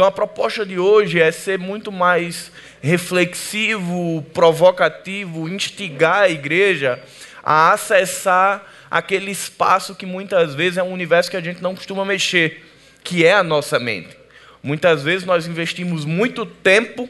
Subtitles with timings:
[0.00, 6.98] Então a proposta de hoje é ser muito mais reflexivo, provocativo, instigar a igreja
[7.44, 12.02] a acessar aquele espaço que muitas vezes é um universo que a gente não costuma
[12.02, 12.64] mexer,
[13.04, 14.16] que é a nossa mente.
[14.62, 17.06] Muitas vezes nós investimos muito tempo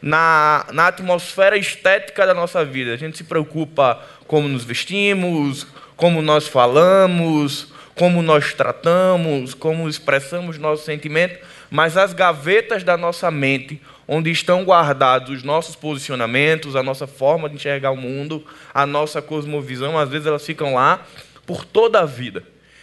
[0.00, 2.94] na, na atmosfera estética da nossa vida.
[2.94, 5.66] A gente se preocupa como nos vestimos,
[5.96, 11.38] como nós falamos, como nós tratamos, como expressamos nossos sentimentos,
[11.70, 17.48] mas as gavetas da nossa mente, onde estão guardados os nossos posicionamentos, a nossa forma
[17.48, 21.06] de enxergar o mundo, a nossa cosmovisão, às vezes elas ficam lá
[21.46, 22.42] por toda a vida.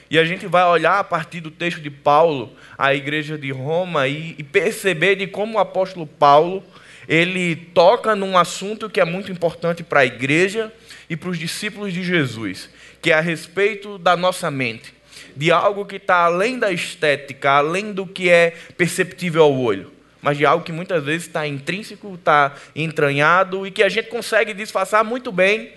[0.09, 4.08] E a gente vai olhar a partir do texto de Paulo, a igreja de Roma,
[4.08, 6.64] e, e perceber de como o apóstolo Paulo
[7.08, 10.72] ele toca num assunto que é muito importante para a igreja
[11.09, 12.70] e para os discípulos de Jesus,
[13.02, 14.94] que é a respeito da nossa mente,
[15.35, 20.38] de algo que está além da estética, além do que é perceptível ao olho, mas
[20.38, 25.03] de algo que muitas vezes está intrínseco, está entranhado e que a gente consegue disfarçar
[25.03, 25.73] muito bem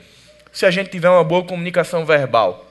[0.52, 2.66] se a gente tiver uma boa comunicação verbal.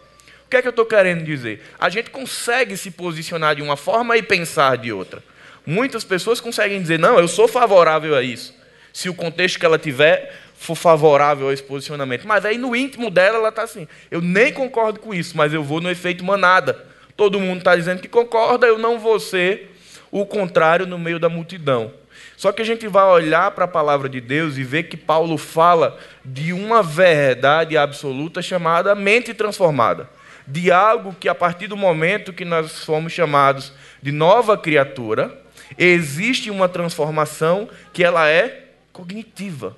[0.46, 1.62] O que é que eu estou querendo dizer?
[1.78, 5.22] A gente consegue se posicionar de uma forma e pensar de outra.
[5.66, 8.56] Muitas pessoas conseguem dizer, não, eu sou favorável a isso,
[8.94, 12.28] se o contexto que ela tiver for favorável a esse posicionamento.
[12.28, 15.64] Mas aí no íntimo dela, ela está assim, eu nem concordo com isso, mas eu
[15.64, 16.86] vou no efeito manada.
[17.16, 19.76] Todo mundo está dizendo que concorda, eu não vou ser
[20.12, 21.94] o contrário no meio da multidão.
[22.36, 25.38] Só que a gente vai olhar para a palavra de Deus e ver que Paulo
[25.38, 30.10] fala de uma verdade absoluta chamada mente transformada.
[30.46, 35.36] De algo que, a partir do momento que nós fomos chamados de nova criatura,
[35.78, 39.76] existe uma transformação que ela é cognitiva,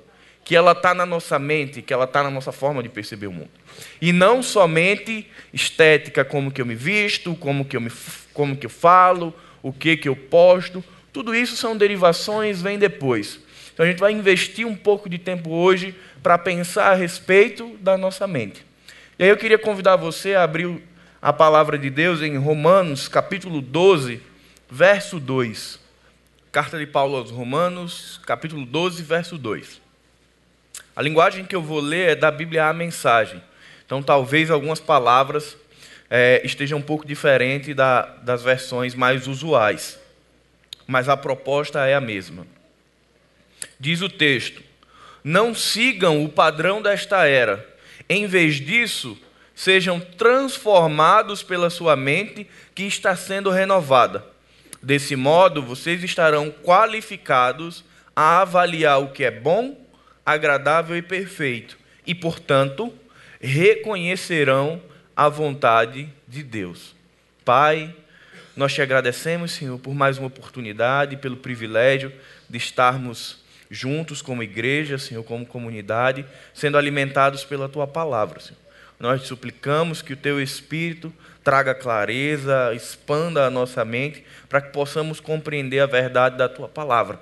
[0.50, 3.32] que ela está na nossa mente, que ela está na nossa forma de perceber o
[3.32, 3.50] mundo.
[4.02, 7.88] E não somente estética, como que eu me visto, como que eu, me,
[8.34, 10.82] como que eu falo, o que, que eu posto.
[11.12, 13.38] Tudo isso são derivações, vem depois.
[13.72, 17.96] Então a gente vai investir um pouco de tempo hoje para pensar a respeito da
[17.96, 18.66] nossa mente.
[19.20, 20.82] E aí eu queria convidar você a abrir
[21.22, 24.20] a palavra de Deus em Romanos, capítulo 12,
[24.68, 25.78] verso 2.
[26.50, 29.79] Carta de Paulo aos Romanos, capítulo 12, verso 2.
[31.00, 33.42] A linguagem que eu vou ler é da Bíblia a mensagem.
[33.86, 35.56] Então, talvez algumas palavras
[36.10, 39.98] é, estejam um pouco diferentes da, das versões mais usuais.
[40.86, 42.46] Mas a proposta é a mesma.
[43.78, 44.62] Diz o texto:
[45.24, 47.66] Não sigam o padrão desta era.
[48.06, 49.18] Em vez disso,
[49.54, 54.22] sejam transformados pela sua mente que está sendo renovada
[54.82, 57.82] Desse modo, vocês estarão qualificados
[58.14, 59.74] a avaliar o que é bom,
[60.24, 62.92] agradável e perfeito, e, portanto,
[63.40, 64.80] reconhecerão
[65.16, 66.94] a vontade de Deus.
[67.44, 67.94] Pai,
[68.56, 72.12] nós te agradecemos, Senhor, por mais uma oportunidade, pelo privilégio
[72.48, 78.58] de estarmos juntos como igreja, Senhor, como comunidade, sendo alimentados pela tua palavra, Senhor.
[78.98, 81.10] Nós te suplicamos que o teu Espírito
[81.42, 87.18] traga clareza, expanda a nossa mente, para que possamos compreender a verdade da tua palavra.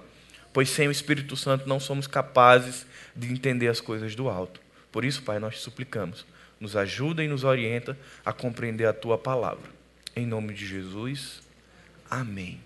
[0.52, 2.84] Pois sem o Espírito Santo não somos capazes
[3.18, 4.60] de entender as coisas do alto.
[4.92, 6.24] Por isso, Pai, nós te suplicamos,
[6.60, 9.70] nos ajuda e nos orienta a compreender a tua palavra.
[10.16, 11.42] Em nome de Jesus,
[12.10, 12.60] amém.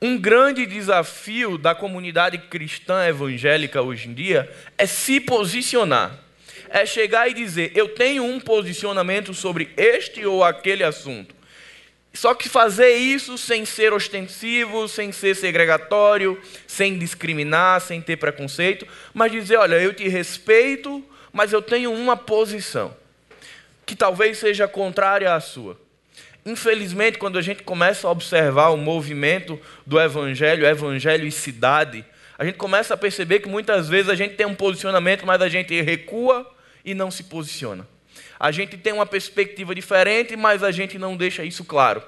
[0.00, 6.28] Um grande desafio da comunidade cristã evangélica hoje em dia é se posicionar
[6.70, 11.34] é chegar e dizer: eu tenho um posicionamento sobre este ou aquele assunto.
[12.12, 18.86] Só que fazer isso sem ser ostensivo, sem ser segregatório, sem discriminar, sem ter preconceito,
[19.14, 22.96] mas dizer: olha, eu te respeito, mas eu tenho uma posição
[23.84, 25.78] que talvez seja contrária à sua.
[26.44, 32.04] Infelizmente, quando a gente começa a observar o movimento do evangelho, evangelho e cidade,
[32.38, 35.48] a gente começa a perceber que muitas vezes a gente tem um posicionamento, mas a
[35.48, 36.48] gente recua
[36.84, 37.86] e não se posiciona.
[38.38, 42.02] A gente tem uma perspectiva diferente, mas a gente não deixa isso claro.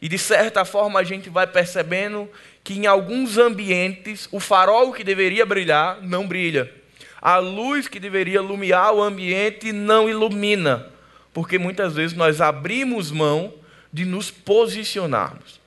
[0.00, 2.28] E de certa forma a gente vai percebendo
[2.62, 6.72] que em alguns ambientes o farol que deveria brilhar não brilha.
[7.20, 10.86] A luz que deveria iluminar o ambiente não ilumina,
[11.32, 13.54] porque muitas vezes nós abrimos mão
[13.92, 15.60] de nos posicionarmos.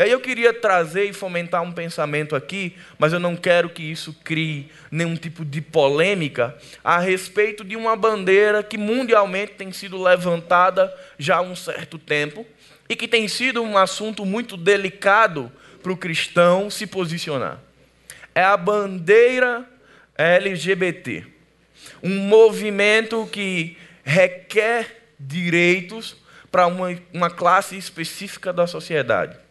[0.00, 3.82] E aí eu queria trazer e fomentar um pensamento aqui, mas eu não quero que
[3.82, 10.02] isso crie nenhum tipo de polêmica a respeito de uma bandeira que mundialmente tem sido
[10.02, 12.46] levantada já há um certo tempo
[12.88, 15.52] e que tem sido um assunto muito delicado
[15.82, 17.60] para o cristão se posicionar.
[18.34, 19.68] É a bandeira
[20.16, 21.26] LGBT.
[22.02, 26.16] Um movimento que requer direitos
[26.50, 29.49] para uma, uma classe específica da sociedade.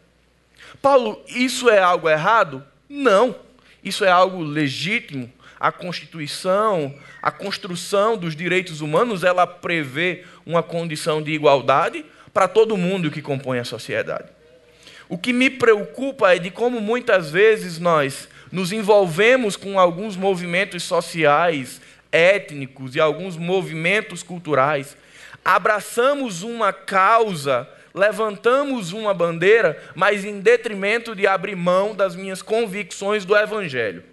[0.82, 2.64] Paulo, isso é algo errado?
[2.88, 3.36] Não.
[3.82, 5.30] Isso é algo legítimo.
[5.58, 12.76] A Constituição, a construção dos direitos humanos, ela prevê uma condição de igualdade para todo
[12.76, 14.28] mundo que compõe a sociedade.
[15.08, 20.82] O que me preocupa é de como muitas vezes nós nos envolvemos com alguns movimentos
[20.82, 21.80] sociais,
[22.10, 24.96] étnicos e alguns movimentos culturais,
[25.44, 33.24] abraçamos uma causa, levantamos uma bandeira, mas em detrimento de abrir mão das minhas convicções
[33.24, 34.04] do Evangelho.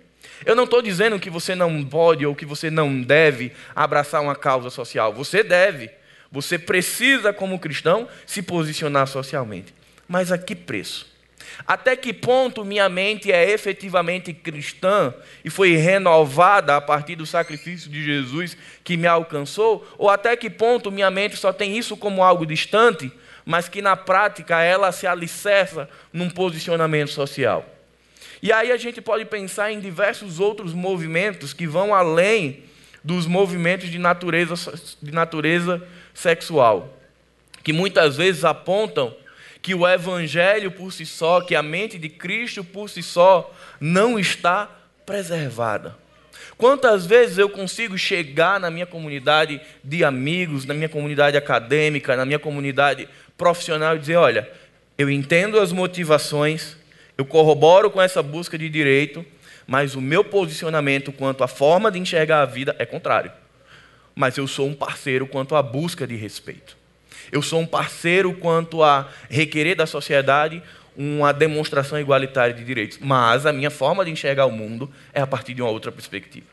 [0.45, 4.35] Eu não estou dizendo que você não pode ou que você não deve abraçar uma
[4.35, 5.13] causa social.
[5.13, 5.89] Você deve.
[6.31, 9.73] Você precisa, como cristão, se posicionar socialmente.
[10.07, 11.17] Mas a que preço?
[11.65, 15.13] Até que ponto minha mente é efetivamente cristã
[15.43, 19.87] e foi renovada a partir do sacrifício de Jesus que me alcançou?
[19.97, 23.11] Ou até que ponto minha mente só tem isso como algo distante,
[23.47, 27.65] mas que na prática ela se alicerça num posicionamento social?
[28.41, 32.65] E aí a gente pode pensar em diversos outros movimentos que vão além
[33.01, 34.53] dos movimentos de natureza,
[35.01, 35.81] de natureza
[36.13, 36.93] sexual,
[37.63, 39.15] que muitas vezes apontam
[39.61, 44.19] que o evangelho por si só, que a mente de Cristo por si só não
[44.19, 44.69] está
[45.05, 45.95] preservada.
[46.57, 52.25] Quantas vezes eu consigo chegar na minha comunidade de amigos, na minha comunidade acadêmica, na
[52.25, 54.49] minha comunidade profissional e dizer: olha,
[54.97, 56.75] eu entendo as motivações,
[57.17, 59.25] eu corroboro com essa busca de direito,
[59.65, 63.31] mas o meu posicionamento quanto à forma de enxergar a vida é contrário.
[64.15, 66.75] Mas eu sou um parceiro quanto à busca de respeito.
[67.31, 70.63] Eu sou um parceiro quanto a requerer da sociedade
[70.95, 72.97] uma demonstração igualitária de direitos.
[72.99, 76.47] Mas a minha forma de enxergar o mundo é a partir de uma outra perspectiva.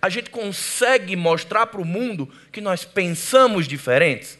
[0.00, 4.38] A gente consegue mostrar para o mundo que nós pensamos diferentes.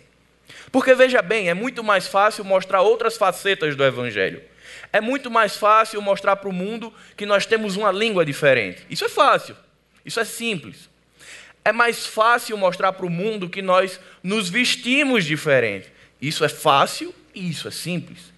[0.74, 4.42] Porque veja bem, é muito mais fácil mostrar outras facetas do Evangelho
[4.94, 8.86] é muito mais fácil mostrar para o mundo que nós temos uma língua diferente.
[8.88, 9.56] Isso é fácil,
[10.06, 10.88] isso é simples.
[11.64, 15.92] É mais fácil mostrar para o mundo que nós nos vestimos diferente.
[16.22, 18.32] Isso é fácil e isso é simples.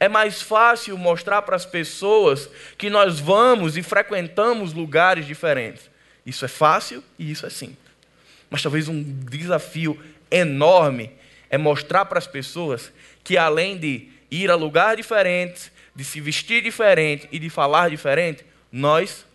[0.00, 5.88] É mais fácil mostrar para as pessoas que nós vamos e frequentamos lugares diferentes.
[6.26, 7.78] Isso é fácil e isso é simples.
[8.50, 9.96] Mas talvez um desafio
[10.28, 11.12] enorme
[11.52, 12.90] é mostrar para as pessoas
[13.22, 18.42] que além de ir a lugares diferentes, de se vestir diferente e de falar diferente,
[18.72, 19.26] nós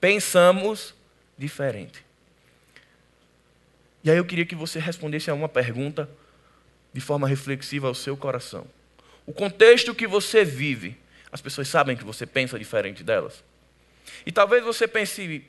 [0.00, 0.94] pensamos
[1.36, 2.02] diferente.
[4.02, 6.08] E aí eu queria que você respondesse a uma pergunta
[6.90, 8.66] de forma reflexiva ao seu coração.
[9.26, 10.96] O contexto que você vive,
[11.30, 13.44] as pessoas sabem que você pensa diferente delas?
[14.24, 15.44] E talvez você pense,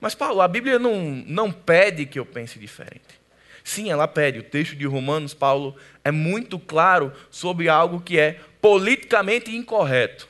[0.00, 3.21] mas Paulo, a Bíblia não, não pede que eu pense diferente.
[3.64, 4.40] Sim, ela pede.
[4.40, 10.28] O texto de Romanos, Paulo, é muito claro sobre algo que é politicamente incorreto.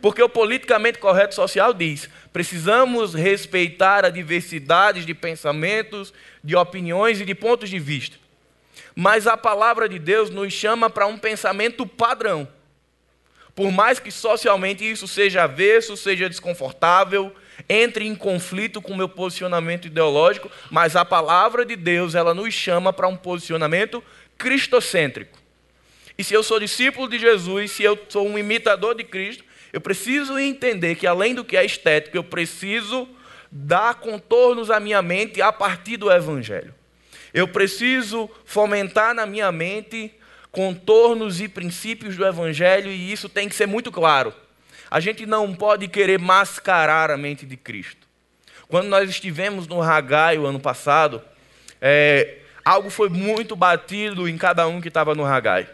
[0.00, 6.12] Porque o politicamente correto social diz: precisamos respeitar a diversidade de pensamentos,
[6.44, 8.16] de opiniões e de pontos de vista.
[8.94, 12.48] Mas a palavra de Deus nos chama para um pensamento padrão.
[13.54, 17.34] Por mais que socialmente isso seja avesso, seja desconfortável,
[17.68, 22.52] entre em conflito com o meu posicionamento ideológico, mas a palavra de Deus, ela nos
[22.52, 24.02] chama para um posicionamento
[24.36, 25.38] cristocêntrico.
[26.18, 29.80] E se eu sou discípulo de Jesus, se eu sou um imitador de Cristo, eu
[29.80, 33.08] preciso entender que além do que é estético, eu preciso
[33.50, 36.74] dar contornos à minha mente a partir do evangelho.
[37.34, 40.14] Eu preciso fomentar na minha mente
[40.50, 44.32] contornos e princípios do evangelho e isso tem que ser muito claro.
[44.90, 48.06] A gente não pode querer mascarar a mente de Cristo.
[48.68, 51.22] Quando nós estivemos no Ragai o ano passado,
[51.80, 55.68] é, algo foi muito batido em cada um que estava no Ragai.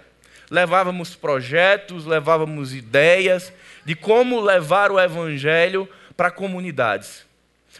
[0.50, 3.52] Levávamos projetos, levávamos ideias
[3.84, 7.24] de como levar o Evangelho para comunidades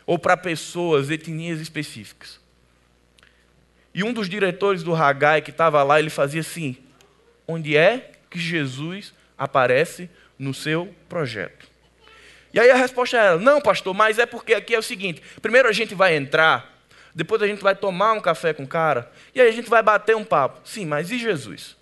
[0.07, 2.41] ou para pessoas, etnias específicas.
[3.95, 6.77] E um dos diretores do Ragai que estava lá, ele fazia assim:
[7.47, 10.09] onde é que Jesus aparece
[10.39, 11.73] no seu projeto.
[12.53, 15.69] E aí a resposta era: não, pastor, mas é porque aqui é o seguinte: primeiro
[15.69, 16.79] a gente vai entrar,
[17.15, 19.83] depois a gente vai tomar um café com o cara, e aí a gente vai
[19.83, 20.61] bater um papo.
[20.69, 21.77] Sim, mas e Jesus?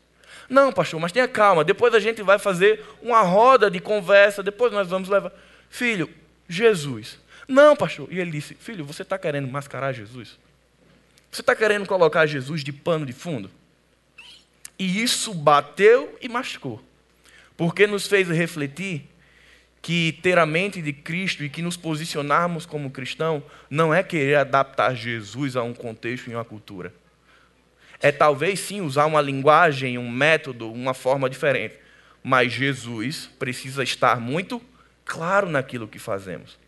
[0.49, 4.73] Não, pastor, mas tenha calma, depois a gente vai fazer uma roda de conversa, depois
[4.73, 5.33] nós vamos levar.
[5.69, 6.11] Filho,
[6.49, 7.19] Jesus.
[7.47, 8.09] Não, pastor.
[8.13, 10.39] E ele disse: Filho, você está querendo mascarar Jesus?
[11.31, 13.51] Você está querendo colocar Jesus de pano de fundo?
[14.77, 16.83] E isso bateu e machucou
[17.61, 19.03] porque nos fez refletir
[19.83, 24.37] que ter a mente de Cristo e que nos posicionarmos como cristão não é querer
[24.37, 26.91] adaptar Jesus a um contexto e uma cultura.
[28.01, 31.75] É talvez sim usar uma linguagem, um método, uma forma diferente,
[32.25, 34.63] mas Jesus precisa estar muito
[35.05, 36.59] claro naquilo que fazemos.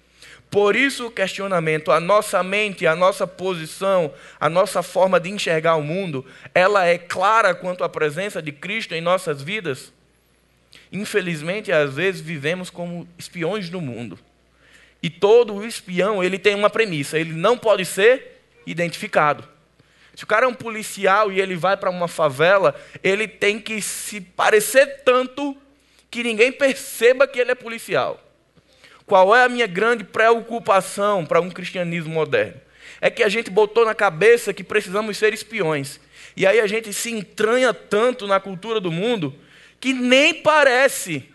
[0.51, 5.77] Por isso o questionamento, a nossa mente, a nossa posição, a nossa forma de enxergar
[5.77, 9.91] o mundo, ela é clara quanto à presença de Cristo em nossas vidas?
[10.93, 14.19] Infelizmente, às vezes vivemos como espiões do mundo.
[15.03, 19.49] E todo espião, ele tem uma premissa, ele não pode ser identificado.
[20.15, 23.81] Se o cara é um policial e ele vai para uma favela, ele tem que
[23.81, 25.57] se parecer tanto
[26.11, 28.23] que ninguém perceba que ele é policial.
[29.07, 32.61] Qual é a minha grande preocupação para um cristianismo moderno?
[33.01, 35.99] É que a gente botou na cabeça que precisamos ser espiões.
[36.37, 39.35] E aí a gente se entranha tanto na cultura do mundo
[39.83, 41.29] que nem parece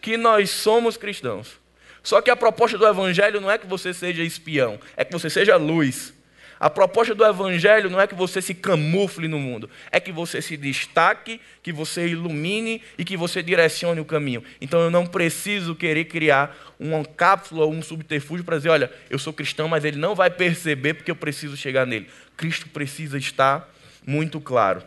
[0.00, 1.60] que nós somos cristãos.
[2.02, 5.28] Só que a proposta do evangelho não é que você seja espião, é que você
[5.28, 6.14] seja luz.
[6.58, 10.42] A proposta do Evangelho não é que você se camufle no mundo, é que você
[10.42, 14.44] se destaque, que você ilumine e que você direcione o caminho.
[14.60, 19.18] Então eu não preciso querer criar uma cápsula ou um subterfúgio para dizer: olha, eu
[19.18, 22.10] sou cristão, mas ele não vai perceber porque eu preciso chegar nele.
[22.36, 23.66] Cristo precisa estar
[24.06, 24.82] muito claro.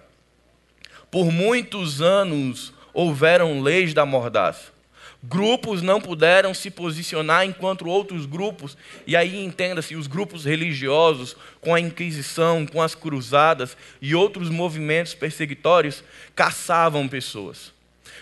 [1.14, 4.74] Por muitos anos houveram leis da mordaça.
[5.22, 11.76] Grupos não puderam se posicionar enquanto outros grupos, e aí entenda-se, os grupos religiosos, com
[11.76, 16.04] a Inquisição, com as cruzadas e outros movimentos perseguitórios,
[16.36, 17.72] caçavam pessoas.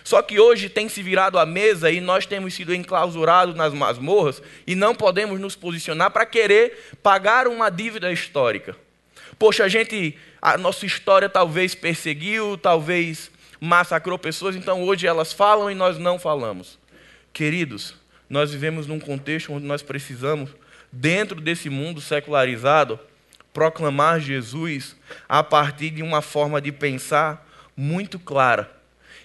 [0.03, 4.41] Só que hoje tem se virado a mesa e nós temos sido enclausurados nas masmorras
[4.67, 8.75] e não podemos nos posicionar para querer pagar uma dívida histórica.
[9.41, 15.71] Poxa, a gente, a nossa história talvez perseguiu, talvez massacrou pessoas, então hoje elas falam
[15.71, 16.77] e nós não falamos.
[17.33, 17.95] Queridos,
[18.29, 20.51] nós vivemos num contexto onde nós precisamos,
[20.91, 23.00] dentro desse mundo secularizado,
[23.51, 24.95] proclamar Jesus
[25.27, 27.43] a partir de uma forma de pensar
[27.75, 28.69] muito clara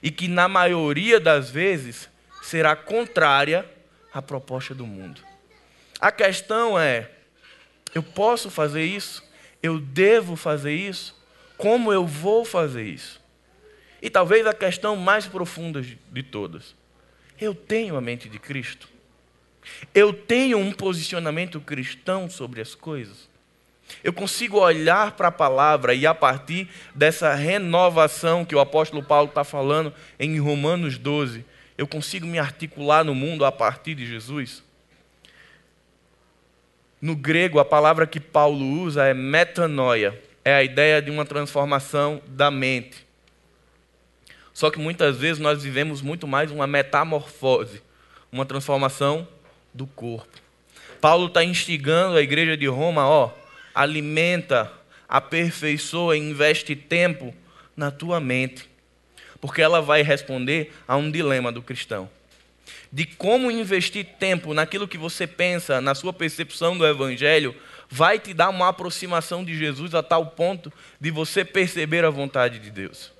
[0.03, 2.09] e que, na maioria das vezes,
[2.41, 3.67] será contrária
[4.15, 5.21] à proposta do mundo.
[6.01, 7.11] A questão é:
[7.95, 9.26] eu posso fazer isso?
[9.67, 11.15] Eu devo fazer isso?
[11.57, 13.21] Como eu vou fazer isso?
[14.01, 16.75] E talvez a questão mais profunda de todas
[17.41, 18.89] eu tenho a mente de Cristo.
[19.95, 23.29] Eu tenho um posicionamento cristão sobre as coisas.
[24.03, 29.29] Eu consigo olhar para a palavra e, a partir dessa renovação que o apóstolo Paulo
[29.29, 31.45] está falando em Romanos 12,
[31.79, 34.63] eu consigo me articular no mundo a partir de Jesus.
[37.01, 42.23] No grego, a palavra que Paulo usa é metanoia, é a ideia de uma transformação
[42.27, 43.07] da mente.
[44.55, 47.83] Só que muitas vezes nós vivemos muito mais uma metamorfose,
[48.33, 49.29] uma transformação
[49.75, 50.41] do corpo.
[51.01, 53.31] Paulo está instigando a igreja de Roma, ó,
[53.75, 54.73] alimenta,
[55.07, 57.35] aperfeiçoa, investe tempo
[57.77, 58.69] na tua mente,
[59.41, 62.09] porque ela vai responder a um dilema do cristão.
[62.93, 67.55] De como investir tempo naquilo que você pensa, na sua percepção do evangelho,
[67.89, 72.59] vai te dar uma aproximação de Jesus a tal ponto de você perceber a vontade
[72.59, 73.13] de Deus.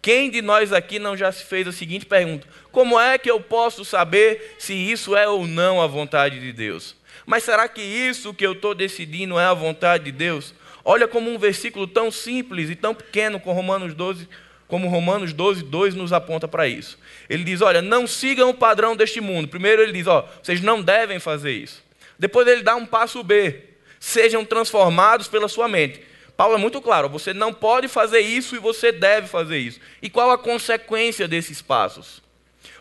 [0.00, 3.40] Quem de nós aqui não já se fez a seguinte pergunta: Como é que eu
[3.40, 6.94] posso saber se isso é ou não a vontade de Deus?
[7.26, 10.54] Mas será que isso que eu estou decidindo é a vontade de Deus?
[10.84, 14.26] Olha como um versículo tão simples e tão pequeno como Romanos 12,
[14.68, 16.98] como Romanos 12, 2 nos aponta para isso.
[17.28, 19.48] Ele diz: Olha, não sigam o padrão deste mundo.
[19.48, 21.82] Primeiro ele diz: Ó, vocês não devem fazer isso.
[22.18, 23.64] Depois ele dá um passo B:
[23.98, 26.02] Sejam transformados pela sua mente.
[26.36, 29.80] Paulo é muito claro: você não pode fazer isso e você deve fazer isso.
[30.00, 32.22] E qual a consequência desses passos?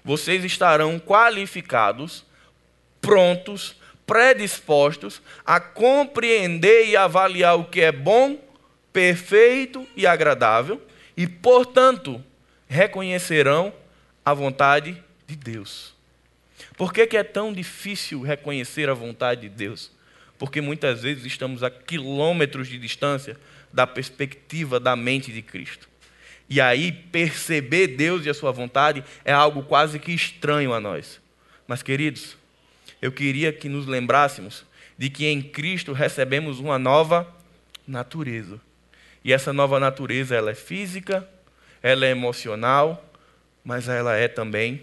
[0.03, 2.23] Vocês estarão qualificados,
[3.01, 3.75] prontos,
[4.05, 8.37] predispostos a compreender e avaliar o que é bom,
[8.93, 10.81] perfeito e agradável,
[11.17, 12.23] e, portanto,
[12.69, 13.73] reconhecerão
[14.23, 15.93] a vontade de Deus.
[16.77, 19.91] Por que, que é tão difícil reconhecer a vontade de Deus?
[20.37, 23.37] porque muitas vezes estamos a quilômetros de distância
[23.73, 25.89] da perspectiva da mente de Cristo.
[26.49, 31.19] E aí perceber Deus e a sua vontade é algo quase que estranho a nós.
[31.67, 32.37] Mas queridos,
[33.01, 34.65] eu queria que nos lembrássemos
[34.97, 37.27] de que em Cristo recebemos uma nova
[37.85, 38.61] natureza.
[39.27, 41.27] E essa nova natureza ela é física,
[41.83, 43.03] ela é emocional,
[43.61, 44.81] mas ela é também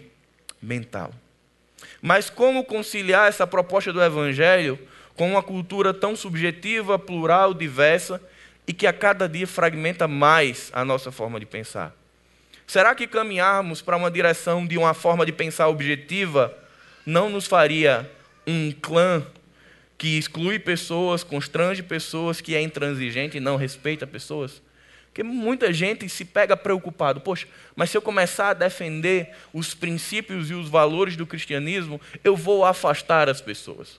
[0.61, 1.11] mental.
[1.99, 4.77] Mas como conciliar essa proposta do evangelho
[5.15, 8.21] com uma cultura tão subjetiva, plural, diversa
[8.67, 11.91] e que a cada dia fragmenta mais a nossa forma de pensar.
[12.67, 16.55] Será que caminharmos para uma direção de uma forma de pensar objetiva
[17.03, 18.07] não nos faria
[18.45, 19.25] um clã
[19.97, 24.61] que exclui pessoas, constrange pessoas, que é intransigente e não respeita pessoas?
[25.05, 27.21] Porque muita gente se pega preocupado.
[27.21, 32.35] Poxa, mas se eu começar a defender os princípios e os valores do cristianismo, eu
[32.35, 33.97] vou afastar as pessoas.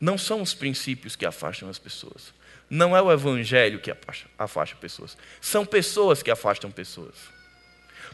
[0.00, 2.32] Não são os princípios que afastam as pessoas.
[2.70, 3.94] Não é o evangelho que
[4.38, 5.16] afasta pessoas.
[5.42, 7.33] São pessoas que afastam pessoas.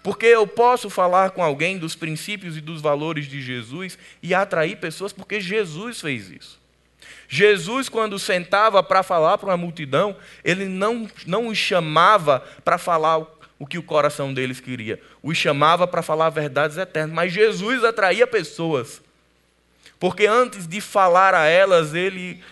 [0.02, 4.76] Porque eu posso falar com alguém dos princípios e dos valores de Jesus e atrair
[4.76, 6.58] pessoas porque Jesus fez isso.
[7.28, 13.18] Jesus, quando sentava para falar para uma multidão, ele não, não os chamava para falar
[13.58, 17.14] o que o coração deles queria, os chamava para falar verdades eternas.
[17.14, 19.02] Mas Jesus atraía pessoas,
[19.98, 22.42] porque antes de falar a elas, ele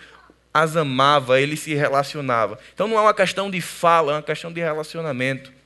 [0.53, 2.59] as amava, ele se relacionava.
[2.73, 5.58] Então não é uma questão de fala, é uma questão de relacionamento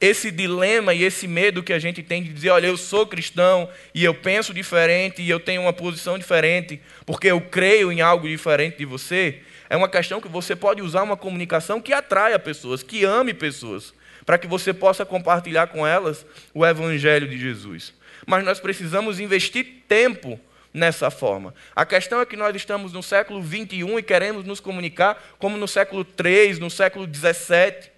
[0.00, 3.68] esse dilema e esse medo que a gente tem de dizer, olha, eu sou cristão
[3.94, 8.26] e eu penso diferente e eu tenho uma posição diferente, porque eu creio em algo
[8.26, 12.82] diferente de você, é uma questão que você pode usar uma comunicação que atraia pessoas,
[12.82, 13.92] que ame pessoas,
[14.24, 17.92] para que você possa compartilhar com elas o evangelho de Jesus.
[18.26, 20.40] Mas nós precisamos investir tempo
[20.72, 21.54] nessa forma.
[21.76, 25.68] A questão é que nós estamos no século 21 e queremos nos comunicar como no
[25.68, 27.89] século 3, no século 17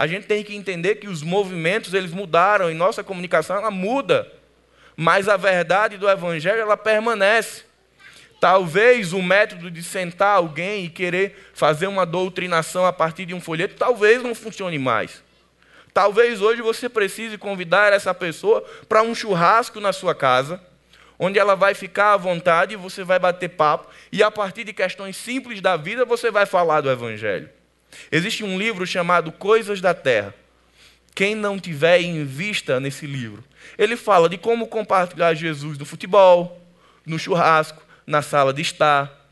[0.00, 4.32] a gente tem que entender que os movimentos eles mudaram e nossa comunicação ela muda,
[4.96, 7.64] mas a verdade do evangelho ela permanece.
[8.40, 13.42] Talvez o método de sentar alguém e querer fazer uma doutrinação a partir de um
[13.42, 15.22] folheto, talvez não funcione mais.
[15.92, 20.62] Talvez hoje você precise convidar essa pessoa para um churrasco na sua casa,
[21.18, 24.72] onde ela vai ficar à vontade e você vai bater papo, e a partir de
[24.72, 27.50] questões simples da vida você vai falar do Evangelho.
[28.10, 30.34] Existe um livro chamado Coisas da Terra.
[31.14, 33.44] Quem não tiver em vista nesse livro,
[33.76, 36.60] ele fala de como compartilhar Jesus no futebol,
[37.04, 39.28] no churrasco, na sala de estar,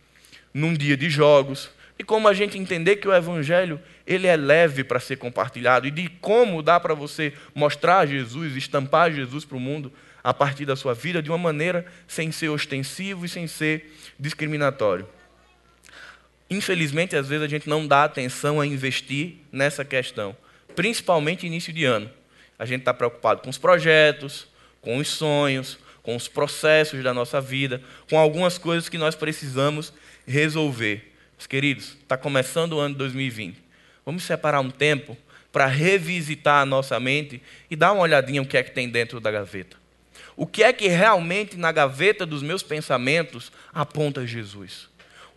[0.53, 4.85] num dia de jogos, e como a gente entender que o evangelho ele é leve
[4.85, 9.61] para ser compartilhado e de como dá para você mostrar Jesus, estampar Jesus para o
[9.61, 13.95] mundo a partir da sua vida de uma maneira sem ser ostensivo e sem ser
[14.19, 15.09] discriminatório.
[16.51, 20.37] Infelizmente, às vezes a gente não dá atenção a investir nessa questão,
[20.75, 22.11] principalmente início de ano.
[22.59, 24.47] A gente está preocupado com os projetos,
[24.81, 29.93] com os sonhos, com os processos da nossa vida, com algumas coisas que nós precisamos
[30.27, 31.13] resolver.
[31.37, 33.63] Meus queridos, está começando o ano de 2020.
[34.05, 35.17] Vamos separar um tempo
[35.53, 39.21] para revisitar a nossa mente e dar uma olhadinha o que é que tem dentro
[39.21, 39.77] da gaveta.
[40.35, 44.89] O que é que realmente na gaveta dos meus pensamentos aponta Jesus?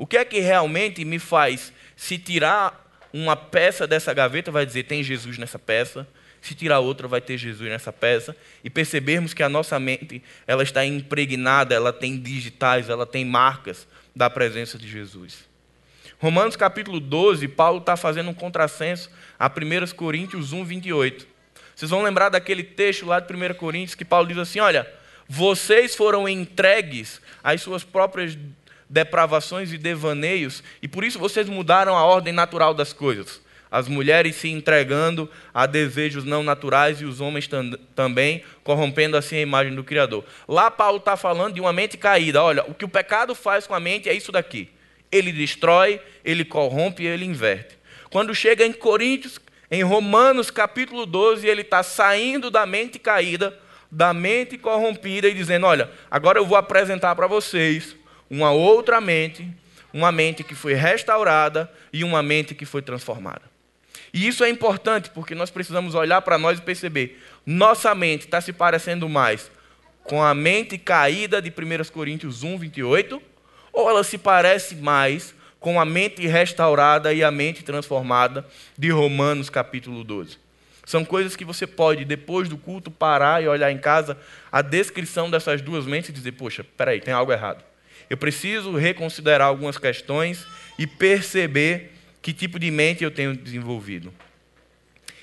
[0.02, 4.82] O que é que realmente me faz, se tirar uma peça dessa gaveta, vai dizer
[4.86, 6.08] tem Jesus nessa peça,
[6.42, 10.64] se tirar outra, vai ter Jesus nessa peça, e percebermos que a nossa mente ela
[10.64, 15.48] está impregnada, ela tem digitais, ela tem marcas da presença de Jesus.
[16.18, 21.28] Romanos capítulo 12, Paulo está fazendo um contrassenso a 1 Coríntios 1, 28.
[21.76, 24.92] Vocês vão lembrar daquele texto lá de 1 Coríntios que Paulo diz assim: olha,
[25.30, 28.36] vocês foram entregues às suas próprias
[28.92, 33.42] depravações e devaneios, e por isso vocês mudaram a ordem natural das coisas.
[33.72, 39.38] As mulheres se entregando a desejos não naturais e os homens tam também, corrompendo assim
[39.38, 40.26] a imagem do Criador.
[40.46, 42.44] Lá Paulo está falando de uma mente caída.
[42.44, 44.70] Olha, o que o pecado faz com a mente é isso daqui.
[45.10, 47.80] Ele destrói, ele corrompe e ele inverte.
[48.10, 53.58] Quando chega em Coríntios, em Romanos capítulo 12, ele está saindo da mente caída,
[53.90, 57.96] da mente corrompida e dizendo: Olha, agora eu vou apresentar para vocês
[58.32, 59.46] uma outra mente,
[59.94, 63.42] uma mente que foi restaurada e uma mente que foi transformada.
[64.14, 68.40] E isso é importante porque nós precisamos olhar para nós e perceber: nossa mente está
[68.40, 69.52] se parecendo mais
[70.06, 73.22] com a mente caída de 1 Coríntios 1, 28,
[73.74, 78.46] ou ela se parece mais com a mente restaurada e a mente transformada
[78.78, 80.38] de Romanos capítulo 12.
[80.86, 84.18] São coisas que você pode, depois do culto, parar e olhar em casa
[84.50, 87.71] a descrição dessas duas mentes e dizer: poxa, peraí, tem algo errado.
[88.12, 90.46] Eu preciso reconsiderar algumas questões
[90.78, 94.14] e perceber que tipo de mente eu tenho desenvolvido.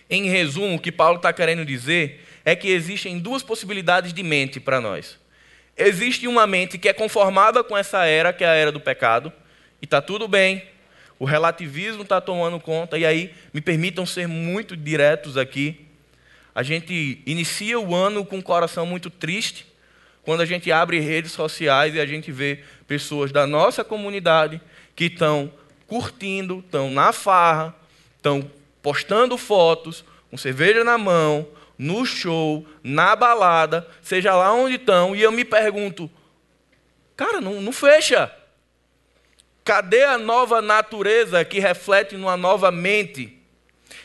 [0.08, 4.58] Em resumo, o que Paulo está querendo dizer é que existem duas possibilidades de mente
[4.58, 5.18] para nós.
[5.76, 9.30] Existe uma mente que é conformada com essa era, que é a era do pecado,
[9.82, 10.64] e está tudo bem,
[11.18, 15.84] o relativismo está tomando conta, e aí me permitam ser muito diretos aqui.
[16.54, 19.66] A gente inicia o ano com o coração muito triste,
[20.28, 24.60] quando a gente abre redes sociais e a gente vê pessoas da nossa comunidade
[24.96, 25.52] que estão
[25.86, 27.74] curtindo, estão na farra,
[28.16, 28.50] estão
[28.82, 31.46] postando fotos, com cerveja na mão,
[31.76, 36.10] no show, na balada, seja lá onde estão, e eu me pergunto,
[37.14, 38.32] cara, não, não fecha.
[39.64, 43.38] Cadê a nova natureza que reflete numa nova mente?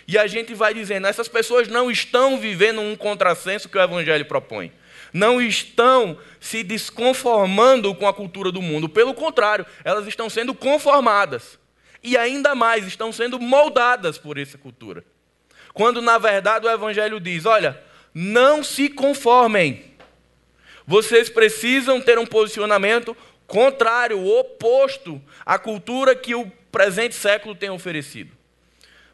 [0.06, 4.26] E a gente vai dizendo, essas pessoas não estão vivendo um contrassenso que o Evangelho
[4.26, 4.72] propõe.
[5.14, 8.90] Não estão se desconformando com a cultura do mundo.
[8.90, 11.60] Pelo contrário, elas estão sendo conformadas.
[12.02, 15.06] E ainda mais, estão sendo moldadas por essa cultura.
[15.74, 17.82] Quando, na verdade, o Evangelho diz: olha,
[18.14, 19.94] não se conformem.
[20.86, 23.16] Vocês precisam ter um posicionamento
[23.48, 28.32] contrário, oposto à cultura que o presente século tem oferecido.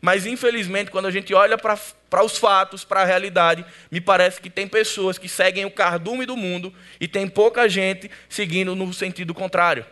[0.01, 1.77] Mas, infelizmente, quando a gente olha para
[2.24, 6.36] os fatos, para a realidade, me parece que tem pessoas que seguem o cardume do
[6.36, 9.86] mundo e tem pouca gente seguindo no sentido contrário.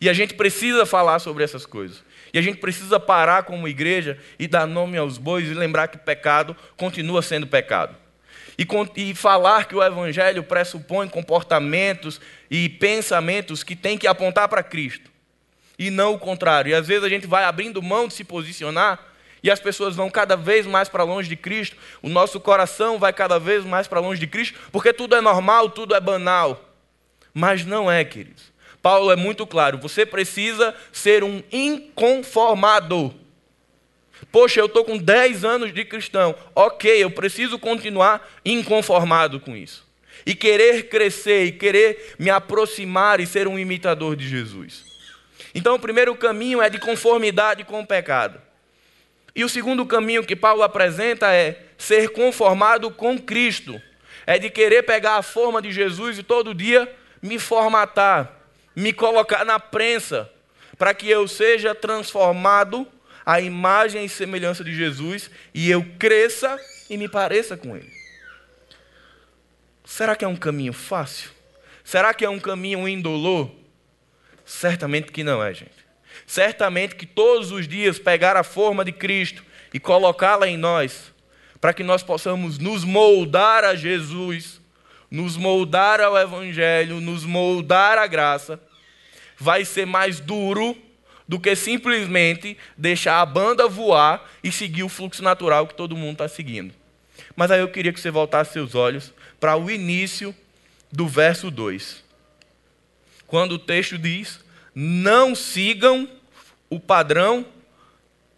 [0.00, 2.02] E a gente precisa falar sobre essas coisas.
[2.32, 5.96] E a gente precisa parar como igreja e dar nome aos bois e lembrar que
[5.96, 7.96] pecado continua sendo pecado.
[8.58, 8.66] E,
[8.96, 12.20] e falar que o Evangelho pressupõe comportamentos
[12.50, 15.10] e pensamentos que têm que apontar para Cristo
[15.78, 16.70] e não o contrário.
[16.70, 19.13] E às vezes a gente vai abrindo mão de se posicionar
[19.44, 23.12] e as pessoas vão cada vez mais para longe de Cristo, o nosso coração vai
[23.12, 26.74] cada vez mais para longe de Cristo, porque tudo é normal, tudo é banal.
[27.34, 28.54] Mas não é, queridos.
[28.80, 33.14] Paulo é muito claro, você precisa ser um inconformado.
[34.32, 36.34] Poxa, eu estou com 10 anos de cristão.
[36.54, 39.86] Ok, eu preciso continuar inconformado com isso.
[40.24, 44.82] E querer crescer, e querer me aproximar e ser um imitador de Jesus.
[45.54, 48.43] Então, o primeiro caminho é de conformidade com o pecado.
[49.34, 53.80] E o segundo caminho que Paulo apresenta é ser conformado com Cristo.
[54.26, 58.40] É de querer pegar a forma de Jesus e todo dia me formatar,
[58.76, 60.30] me colocar na prensa,
[60.78, 62.86] para que eu seja transformado
[63.24, 67.92] à imagem e semelhança de Jesus e eu cresça e me pareça com Ele.
[69.84, 71.30] Será que é um caminho fácil?
[71.82, 73.50] Será que é um caminho indolor?
[74.44, 75.83] Certamente que não é, gente.
[76.26, 81.12] Certamente que todos os dias pegar a forma de Cristo e colocá-la em nós,
[81.60, 84.60] para que nós possamos nos moldar a Jesus,
[85.10, 88.60] nos moldar ao Evangelho, nos moldar à graça,
[89.38, 90.76] vai ser mais duro
[91.26, 96.12] do que simplesmente deixar a banda voar e seguir o fluxo natural que todo mundo
[96.12, 96.74] está seguindo.
[97.34, 100.34] Mas aí eu queria que você voltasse seus olhos para o início
[100.92, 102.04] do verso 2
[103.34, 104.43] quando o texto diz:
[104.74, 106.08] não sigam
[106.68, 107.46] o padrão,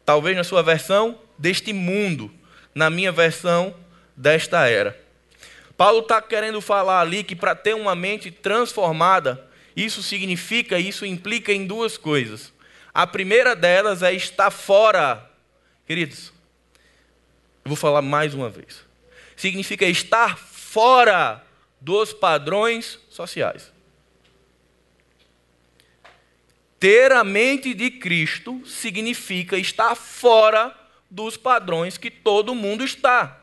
[0.05, 2.31] talvez na sua versão, deste mundo,
[2.75, 3.75] na minha versão,
[4.17, 5.01] desta era.
[5.77, 11.53] Paulo está querendo falar ali que para ter uma mente transformada, isso significa, isso implica
[11.53, 12.53] em duas coisas.
[12.95, 15.31] A primeira delas é estar fora,
[15.87, 16.33] queridos.
[17.65, 18.85] Eu vou falar mais uma vez.
[19.37, 21.45] Significa estar fora
[21.81, 23.71] dos padrões sociais.
[26.79, 30.75] Ter a mente de Cristo significa estar fora
[31.11, 33.43] dos padrões que todo mundo está.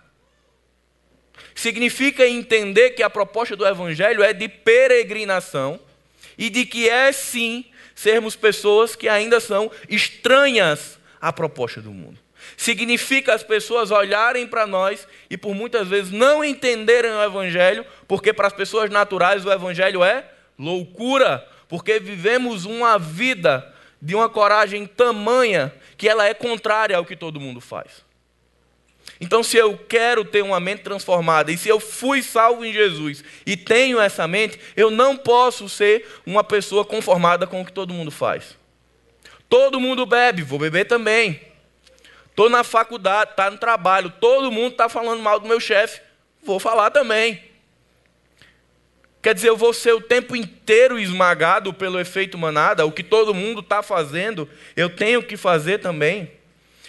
[1.55, 5.79] Significa entender que a proposta do Evangelho é de peregrinação
[6.37, 7.65] e de que é sim
[7.95, 12.19] sermos pessoas que ainda são estranhas à proposta do mundo.
[12.57, 18.33] Significa as pessoas olharem para nós e por muitas vezes não entenderem o Evangelho, porque
[18.33, 20.25] para as pessoas naturais o Evangelho é
[20.59, 23.67] loucura, porque vivemos uma vida
[23.99, 28.05] de uma coragem tamanha que ela é contrária ao que todo mundo faz.
[29.19, 33.23] Então, se eu quero ter uma mente transformada, e se eu fui salvo em Jesus
[33.43, 37.91] e tenho essa mente, eu não posso ser uma pessoa conformada com o que todo
[37.91, 38.55] mundo faz.
[39.49, 41.41] Todo mundo bebe, vou beber também.
[42.29, 46.01] Estou na faculdade, está no trabalho, todo mundo está falando mal do meu chefe,
[46.43, 47.51] vou falar também.
[49.23, 53.33] Quer dizer, eu vou ser o tempo inteiro esmagado pelo efeito manada, o que todo
[53.33, 56.29] mundo está fazendo, eu tenho que fazer também.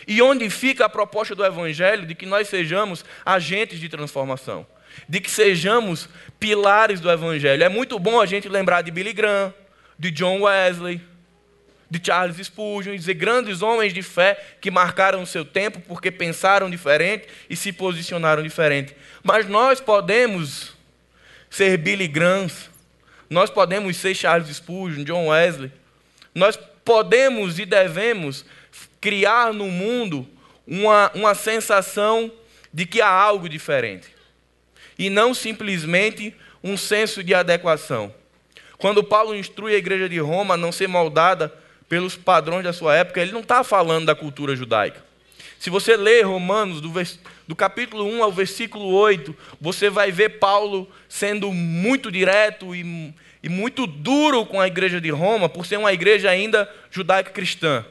[0.05, 4.67] E onde fica a proposta do Evangelho de que nós sejamos agentes de transformação,
[5.09, 6.09] de que sejamos
[6.41, 7.63] pilares do Evangelho?
[7.63, 9.55] É muito bom a gente lembrar de Billy Graham,
[9.97, 11.01] de John Wesley,
[11.89, 16.69] de Charles Spurgeon, dizer grandes homens de fé que marcaram o seu tempo porque pensaram
[16.69, 18.97] diferente e se posicionaram diferente.
[19.23, 20.74] Mas nós podemos
[21.55, 22.49] ser Billy Graham,
[23.31, 25.71] nós podemos ser Charles Spurgeon, John Wesley,
[26.35, 28.45] nós podemos e devemos
[29.01, 30.27] criar no mundo
[30.67, 32.33] uma, uma sensação
[32.73, 34.09] de que há algo diferente
[34.99, 38.13] e não simplesmente um senso de adequação.
[38.77, 41.55] Quando Paulo instrui a igreja de Roma a não ser moldada
[41.89, 45.05] pelos padrões da sua época, ele não está falando da cultura judaica.
[45.61, 46.91] Se você ler Romanos, do,
[47.47, 53.49] do capítulo 1 ao versículo 8, você vai ver Paulo sendo muito direto e, e
[53.49, 57.85] muito duro com a igreja de Roma, por ser uma igreja ainda judaica cristã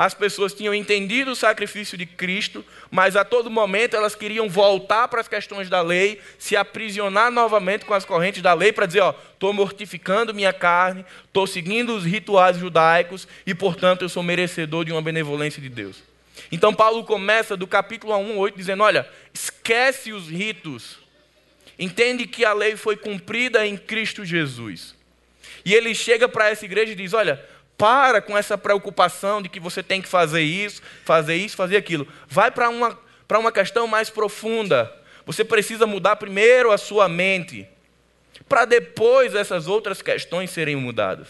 [0.00, 5.06] as pessoas tinham entendido o sacrifício de Cristo, mas a todo momento elas queriam voltar
[5.08, 9.00] para as questões da lei, se aprisionar novamente com as correntes da lei para dizer:
[9.00, 14.86] ó, estou mortificando minha carne, estou seguindo os rituais judaicos e, portanto, eu sou merecedor
[14.86, 16.02] de uma benevolência de Deus.
[16.50, 20.98] Então, Paulo começa do capítulo 1, 8, dizendo: olha, esquece os ritos,
[21.78, 24.94] entende que a lei foi cumprida em Cristo Jesus.
[25.64, 27.44] E ele chega para essa igreja e diz: olha
[27.80, 32.06] para com essa preocupação de que você tem que fazer isso, fazer isso, fazer aquilo.
[32.28, 34.94] Vai para uma, para uma questão mais profunda.
[35.24, 37.66] Você precisa mudar primeiro a sua mente,
[38.46, 41.28] para depois essas outras questões serem mudadas.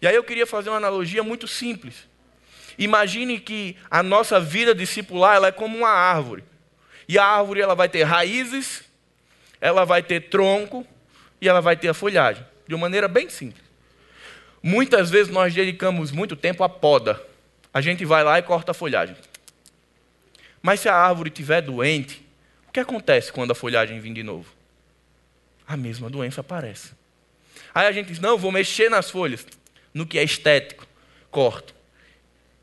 [0.00, 2.06] E aí eu queria fazer uma analogia muito simples.
[2.78, 6.44] Imagine que a nossa vida discipular ela é como uma árvore.
[7.08, 8.84] E a árvore ela vai ter raízes,
[9.60, 10.86] ela vai ter tronco
[11.40, 12.44] e ela vai ter a folhagem.
[12.66, 13.62] De uma maneira bem simples.
[14.62, 17.20] Muitas vezes nós dedicamos muito tempo à poda.
[17.72, 19.16] A gente vai lá e corta a folhagem.
[20.62, 22.26] Mas se a árvore estiver doente,
[22.66, 24.50] o que acontece quando a folhagem vir de novo?
[25.68, 26.92] A mesma doença aparece.
[27.74, 29.46] Aí a gente diz: não, vou mexer nas folhas,
[29.92, 30.86] no que é estético,
[31.30, 31.73] corto.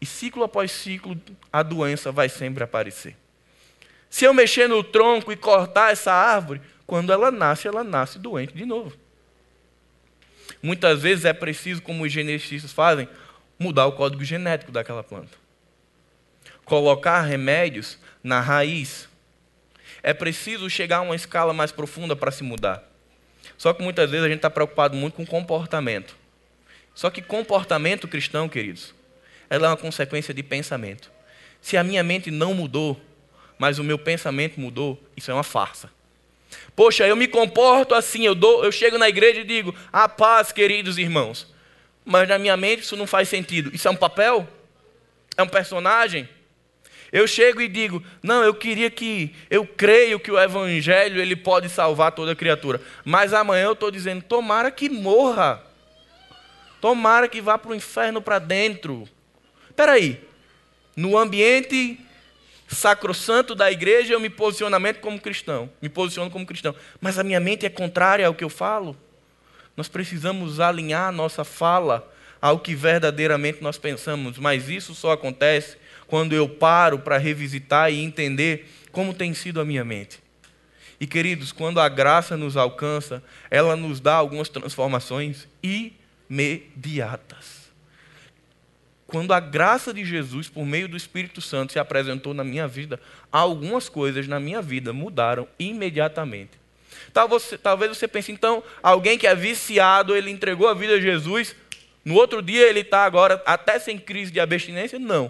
[0.01, 1.15] E ciclo após ciclo,
[1.53, 3.15] a doença vai sempre aparecer.
[4.09, 8.53] Se eu mexer no tronco e cortar essa árvore, quando ela nasce, ela nasce doente
[8.53, 8.97] de novo.
[10.61, 13.07] Muitas vezes é preciso, como os geneticistas fazem,
[13.57, 15.37] mudar o código genético daquela planta.
[16.65, 19.07] Colocar remédios na raiz.
[20.03, 22.83] É preciso chegar a uma escala mais profunda para se mudar.
[23.57, 26.15] Só que muitas vezes a gente está preocupado muito com comportamento.
[26.93, 28.93] Só que comportamento cristão, queridos,
[29.51, 31.11] ela é uma consequência de pensamento.
[31.61, 32.97] Se a minha mente não mudou,
[33.59, 35.91] mas o meu pensamento mudou, isso é uma farsa.
[36.73, 40.53] Poxa, eu me comporto assim, eu, dou, eu chego na igreja e digo, a paz,
[40.53, 41.53] queridos irmãos.
[42.05, 43.69] Mas na minha mente isso não faz sentido.
[43.75, 44.47] Isso é um papel?
[45.35, 46.29] É um personagem?
[47.11, 51.67] Eu chego e digo, não, eu queria que, eu creio que o evangelho ele pode
[51.67, 52.79] salvar toda criatura.
[53.03, 55.61] Mas amanhã eu estou dizendo, tomara que morra.
[56.79, 59.09] Tomara que vá para o inferno para dentro.
[59.81, 60.21] Espera aí,
[60.95, 61.99] no ambiente
[62.67, 67.39] sacrossanto da igreja, eu me posicionamento como cristão, me posiciono como cristão, mas a minha
[67.39, 68.95] mente é contrária ao que eu falo.
[69.75, 72.07] Nós precisamos alinhar a nossa fala
[72.39, 78.03] ao que verdadeiramente nós pensamos, mas isso só acontece quando eu paro para revisitar e
[78.03, 80.21] entender como tem sido a minha mente.
[80.99, 85.47] E queridos, quando a graça nos alcança, ela nos dá algumas transformações
[86.29, 87.60] imediatas.
[89.11, 92.97] Quando a graça de Jesus, por meio do Espírito Santo, se apresentou na minha vida,
[93.29, 96.51] algumas coisas na minha vida mudaram imediatamente.
[97.11, 101.53] Talvez você pense, então, alguém que é viciado, ele entregou a vida a Jesus,
[102.05, 104.97] no outro dia ele está agora até sem crise de abstinência?
[104.97, 105.29] Não.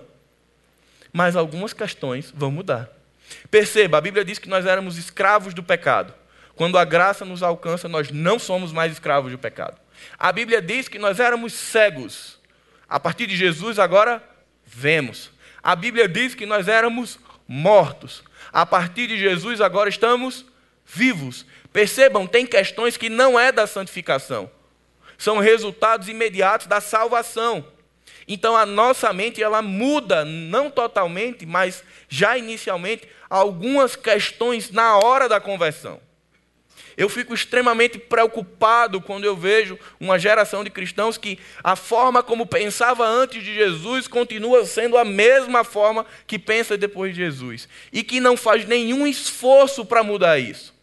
[1.11, 2.87] Mas algumas questões vão mudar.
[3.49, 6.13] Perceba, a Bíblia diz que nós éramos escravos do pecado.
[6.55, 9.79] Quando a graça nos alcança, nós não somos mais escravos do pecado.
[10.19, 12.39] A Bíblia diz que nós éramos cegos.
[12.91, 14.21] A partir de Jesus, agora
[14.65, 15.31] vemos.
[15.63, 18.21] A Bíblia diz que nós éramos mortos.
[18.51, 20.45] A partir de Jesus, agora estamos
[20.85, 21.45] vivos.
[21.71, 24.51] Percebam, tem questões que não é da santificação.
[25.17, 27.65] São resultados imediatos da salvação.
[28.27, 35.29] Então a nossa mente ela muda, não totalmente, mas já inicialmente, algumas questões na hora
[35.29, 36.01] da conversão.
[36.97, 42.45] Eu fico extremamente preocupado quando eu vejo uma geração de cristãos que a forma como
[42.45, 47.67] pensava antes de Jesus continua sendo a mesma forma que pensa depois de Jesus.
[47.91, 50.73] E que não faz nenhum esforço para mudar isso.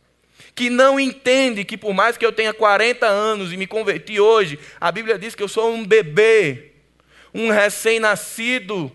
[0.55, 4.59] Que não entende que, por mais que eu tenha 40 anos e me converti hoje,
[4.81, 6.73] a Bíblia diz que eu sou um bebê,
[7.33, 8.91] um recém-nascido.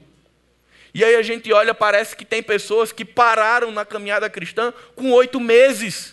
[0.94, 5.12] E aí a gente olha, parece que tem pessoas que pararam na caminhada cristã com
[5.12, 6.13] oito meses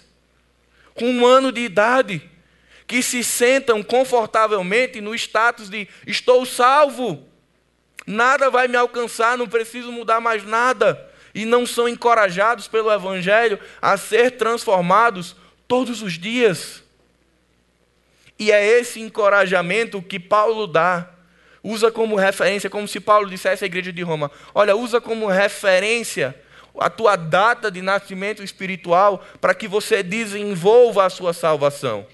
[1.00, 2.20] com um ano de idade,
[2.86, 7.26] que se sentam confortavelmente no status de estou salvo,
[8.06, 13.58] nada vai me alcançar, não preciso mudar mais nada, e não são encorajados pelo Evangelho
[13.80, 15.34] a ser transformados
[15.66, 16.82] todos os dias.
[18.38, 21.08] E é esse encorajamento que Paulo dá.
[21.62, 26.38] Usa como referência, como se Paulo dissesse à igreja de Roma: olha, usa como referência
[26.80, 32.06] a tua data de nascimento espiritual para que você desenvolva a sua salvação.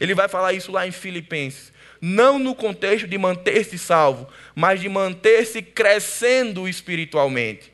[0.00, 1.72] Ele vai falar isso lá em Filipenses.
[2.00, 7.72] Não no contexto de manter-se salvo, mas de manter-se crescendo espiritualmente.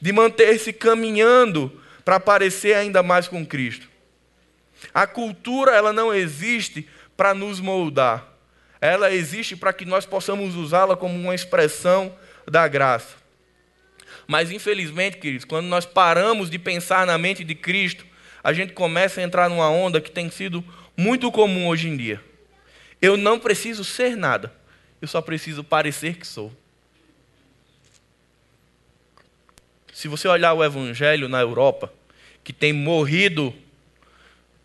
[0.00, 3.88] de manter-se caminhando para parecer ainda mais com Cristo.
[4.92, 8.26] A cultura ela não existe para nos moldar.
[8.80, 12.14] Ela existe para que nós possamos usá-la como uma expressão
[12.46, 13.14] da graça.
[14.26, 18.04] Mas infelizmente, queridos, quando nós paramos de pensar na mente de Cristo,
[18.42, 20.64] a gente começa a entrar numa onda que tem sido
[20.96, 22.20] muito comum hoje em dia.
[23.00, 24.52] Eu não preciso ser nada,
[25.00, 26.52] eu só preciso parecer que sou.
[29.92, 31.92] Se você olhar o evangelho na Europa,
[32.44, 33.54] que tem morrido,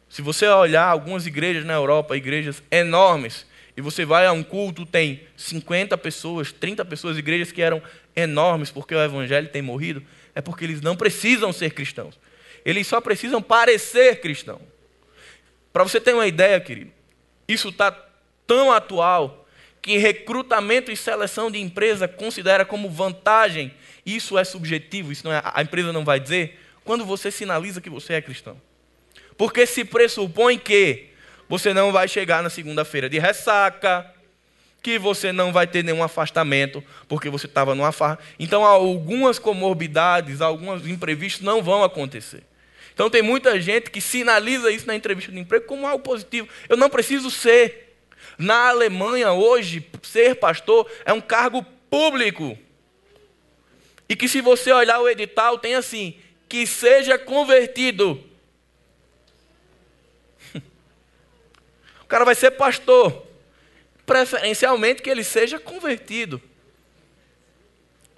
[0.10, 3.45] se você olhar algumas igrejas na Europa, igrejas enormes,
[3.76, 7.82] e você vai a um culto, tem 50 pessoas, 30 pessoas, igrejas que eram
[8.16, 10.04] enormes porque o evangelho tem morrido,
[10.36, 12.20] é porque eles não precisam ser cristãos.
[12.66, 14.62] Eles só precisam parecer cristão.
[15.74, 16.92] Para você ter uma ideia, querido,
[17.48, 17.92] isso está
[18.46, 19.48] tão atual
[19.82, 23.74] que recrutamento e seleção de empresa considera como vantagem.
[24.06, 27.90] Isso é subjetivo, isso não é, a empresa não vai dizer quando você sinaliza que
[27.90, 28.62] você é cristão.
[29.38, 31.11] Porque se pressupõe que
[31.52, 34.10] você não vai chegar na segunda-feira de ressaca,
[34.82, 38.20] que você não vai ter nenhum afastamento, porque você estava numa farra.
[38.40, 42.44] Então, algumas comorbidades, alguns imprevistos não vão acontecer.
[42.94, 46.48] Então, tem muita gente que sinaliza isso na entrevista de emprego como algo positivo.
[46.70, 47.98] Eu não preciso ser.
[48.38, 52.58] Na Alemanha, hoje, ser pastor é um cargo público.
[54.08, 56.16] E que, se você olhar o edital, tem assim:
[56.48, 58.31] que seja convertido.
[62.12, 63.26] Cara vai ser pastor.
[64.06, 66.41] Preferencialmente que ele seja convertido.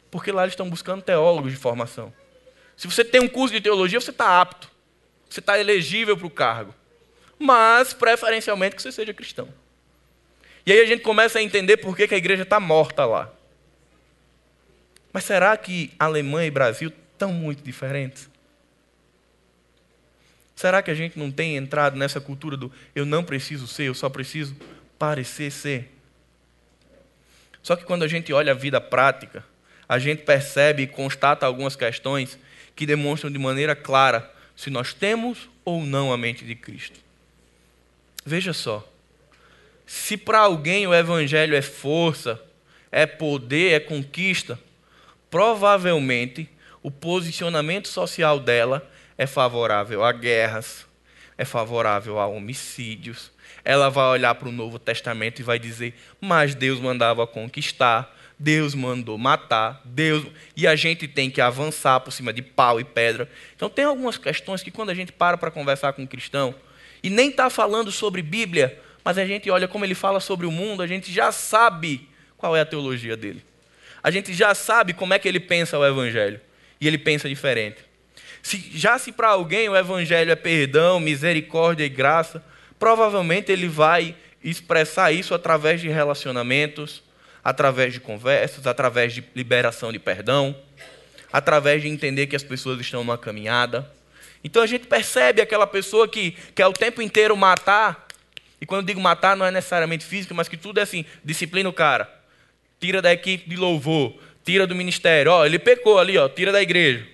[0.09, 2.11] Porque lá eles estão buscando teólogos de formação.
[2.75, 4.69] Se você tem um curso de teologia, você está apto.
[5.29, 6.73] Você está elegível para o cargo.
[7.37, 9.47] Mas, preferencialmente, que você seja cristão.
[10.65, 13.31] E aí a gente começa a entender por que, que a igreja está morta lá.
[15.11, 18.29] Mas será que Alemanha e Brasil estão muito diferentes?
[20.55, 23.93] Será que a gente não tem entrado nessa cultura do eu não preciso ser, eu
[23.93, 24.55] só preciso
[24.97, 25.91] parecer ser?
[27.61, 29.43] Só que quando a gente olha a vida prática,
[29.87, 32.37] a gente percebe e constata algumas questões
[32.75, 36.99] que demonstram de maneira clara se nós temos ou não a mente de Cristo.
[38.25, 38.87] Veja só.
[39.85, 42.41] Se para alguém o evangelho é força,
[42.91, 44.59] é poder, é conquista,
[45.29, 46.49] provavelmente
[46.81, 50.85] o posicionamento social dela é favorável a guerras,
[51.37, 53.31] é favorável a homicídios.
[53.65, 58.75] Ela vai olhar para o Novo Testamento e vai dizer: Mas Deus mandava conquistar, Deus
[58.75, 60.25] mandou matar, Deus.
[60.55, 63.29] E a gente tem que avançar por cima de pau e pedra.
[63.55, 66.53] Então, tem algumas questões que, quando a gente para para conversar com um cristão,
[67.01, 70.51] e nem está falando sobre Bíblia, mas a gente olha como ele fala sobre o
[70.51, 73.43] mundo, a gente já sabe qual é a teologia dele.
[74.01, 76.39] A gente já sabe como é que ele pensa o Evangelho.
[76.79, 77.77] E ele pensa diferente.
[78.43, 82.43] Se, já se para alguém o evangelho é perdão, misericórdia e graça,
[82.77, 87.01] provavelmente ele vai expressar isso através de relacionamentos,
[87.41, 90.53] através de conversas, através de liberação de perdão,
[91.31, 93.89] através de entender que as pessoas estão numa caminhada.
[94.43, 98.05] Então a gente percebe aquela pessoa que quer o tempo inteiro matar,
[98.59, 101.73] e quando digo matar não é necessariamente físico, mas que tudo é assim, disciplina o
[101.73, 102.13] cara,
[102.77, 106.61] tira da equipe de louvor, tira do ministério, ó, ele pecou ali, ó, tira da
[106.61, 107.12] igreja.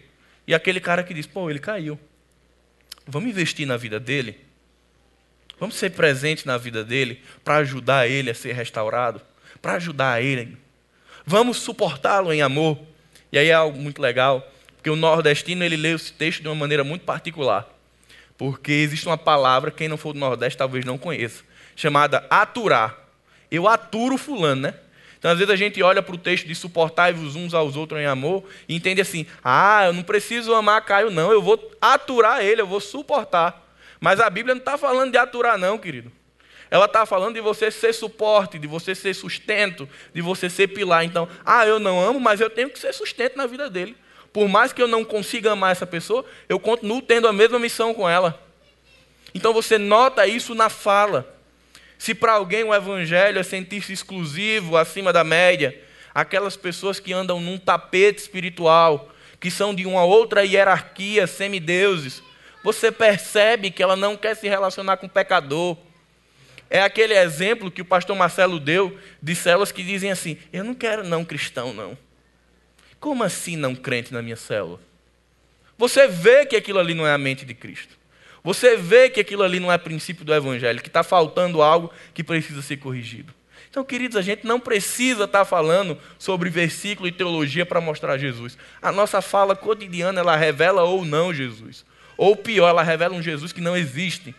[0.49, 1.99] E aquele cara que diz: pô, ele caiu.
[3.05, 4.35] Vamos investir na vida dele?
[5.59, 9.21] Vamos ser presente na vida dele para ajudar ele a ser restaurado?
[9.62, 10.57] Para ajudar ele?
[11.23, 12.79] Vamos suportá-lo em amor?
[13.31, 16.55] E aí é algo muito legal, porque o nordestino ele lê esse texto de uma
[16.55, 17.69] maneira muito particular.
[18.35, 21.43] Porque existe uma palavra, quem não for do Nordeste talvez não conheça,
[21.75, 22.97] chamada aturar.
[23.51, 24.73] Eu aturo fulano, né?
[25.19, 28.05] Então, às vezes, a gente olha para o texto de suportar-vos uns aos outros em
[28.05, 32.62] amor e entende assim: ah, eu não preciso amar Caio, não, eu vou aturar ele,
[32.62, 33.67] eu vou suportar.
[33.99, 36.10] Mas a Bíblia não está falando de aturar, não, querido.
[36.71, 41.03] Ela está falando de você ser suporte, de você ser sustento, de você ser pilar.
[41.03, 43.97] Então, ah, eu não amo, mas eu tenho que ser sustento na vida dele.
[44.32, 47.93] Por mais que eu não consiga amar essa pessoa, eu continuo tendo a mesma missão
[47.93, 48.39] com ela.
[49.34, 51.38] Então você nota isso na fala.
[51.99, 55.77] Se para alguém o evangelho é sentir-se exclusivo, acima da média,
[56.15, 62.23] aquelas pessoas que andam num tapete espiritual, que são de uma outra hierarquia, semideuses,
[62.63, 65.77] você percebe que ela não quer se relacionar com o pecador.
[66.69, 70.73] É aquele exemplo que o pastor Marcelo deu de células que dizem assim: Eu não
[70.73, 71.97] quero não cristão, não.
[72.97, 74.79] Como assim não crente na minha célula?
[75.77, 77.98] Você vê que aquilo ali não é a mente de Cristo.
[78.44, 82.23] Você vê que aquilo ali não é princípio do Evangelho, que está faltando algo que
[82.23, 83.33] precisa ser corrigido.
[83.69, 88.58] Então, queridos, a gente não precisa estar falando sobre versículo e teologia para mostrar Jesus.
[88.81, 91.85] A nossa fala cotidiana, ela revela ou não Jesus.
[92.17, 94.33] Ou pior, ela revela um Jesus que não existe.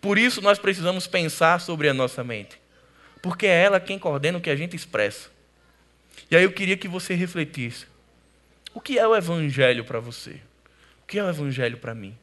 [0.00, 2.60] Por isso nós precisamos pensar sobre a nossa mente.
[3.22, 5.30] Porque é ela quem coordena o que a gente expressa.
[6.30, 7.86] E aí eu queria que você refletisse.
[8.74, 10.32] O que é o evangelho para você?
[11.02, 12.16] O que é o evangelho para mim?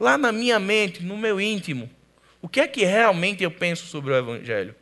[0.00, 1.90] Lá na minha mente, no meu íntimo,
[2.40, 4.74] o que é que realmente eu penso sobre o evangelho?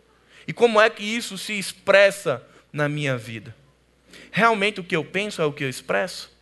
[0.46, 2.40] E como é que isso se expressa
[2.72, 3.54] na minha vida?
[4.30, 6.32] Realmente o que eu penso é o que eu expresso?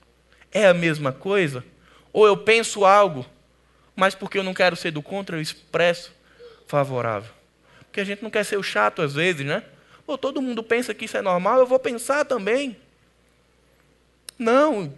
[0.52, 1.64] É a mesma coisa?
[2.12, 3.24] Ou eu penso algo,
[3.96, 6.14] mas porque eu não quero ser do contra, eu expresso
[6.66, 7.32] favorável?
[7.86, 9.64] Porque a gente não quer ser o chato às vezes, né?
[10.06, 12.76] Ou todo mundo pensa que isso é normal, eu vou pensar também.
[14.38, 14.92] Não,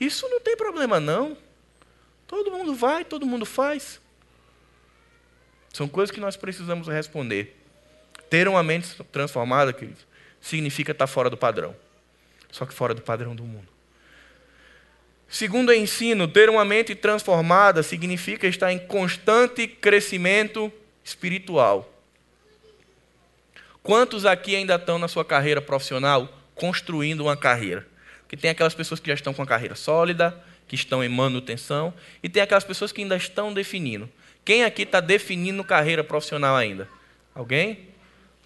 [0.00, 1.36] isso não tem problema não.
[2.26, 4.00] Todo mundo vai, todo mundo faz.
[5.72, 7.56] São coisas que nós precisamos responder.
[8.28, 9.76] Ter uma mente transformada,
[10.40, 11.76] significa estar fora do padrão.
[12.50, 13.68] Só que fora do padrão do mundo.
[15.28, 20.72] Segundo o ensino, ter uma mente transformada significa estar em constante crescimento
[21.04, 21.92] espiritual.
[23.82, 27.86] Quantos aqui ainda estão na sua carreira profissional construindo uma carreira?
[28.22, 31.94] Porque tem aquelas pessoas que já estão com a carreira sólida, que estão em manutenção,
[32.22, 34.08] e tem aquelas pessoas que ainda estão definindo.
[34.44, 36.88] Quem aqui está definindo carreira profissional ainda?
[37.34, 37.88] Alguém?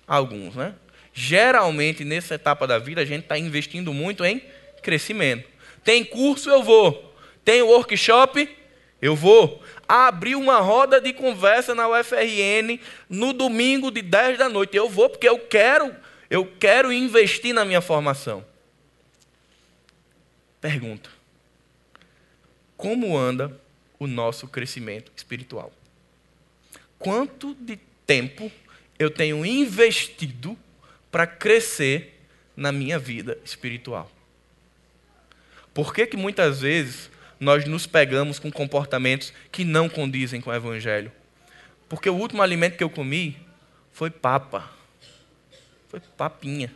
[0.06, 0.74] Alguns, né?
[1.12, 4.42] Geralmente, nessa etapa da vida, a gente está investindo muito em
[4.82, 5.48] crescimento.
[5.84, 7.14] Tem curso, eu vou.
[7.44, 8.48] Tem workshop,
[9.00, 9.62] eu vou.
[9.88, 14.76] Abrir uma roda de conversa na UFRN no domingo de 10 da noite.
[14.76, 15.94] Eu vou porque eu quero,
[16.28, 18.44] eu quero investir na minha formação.
[20.60, 21.10] Pergunta:
[22.80, 23.54] Como anda
[23.98, 25.70] o nosso crescimento espiritual?
[26.98, 28.50] Quanto de tempo
[28.98, 30.58] eu tenho investido
[31.10, 32.20] para crescer
[32.56, 34.10] na minha vida espiritual.
[35.72, 40.54] Por que, que muitas vezes nós nos pegamos com comportamentos que não condizem com o
[40.54, 41.10] Evangelho?
[41.88, 43.36] Porque o último alimento que eu comi
[43.92, 44.70] foi papa.
[45.88, 46.74] Foi papinha.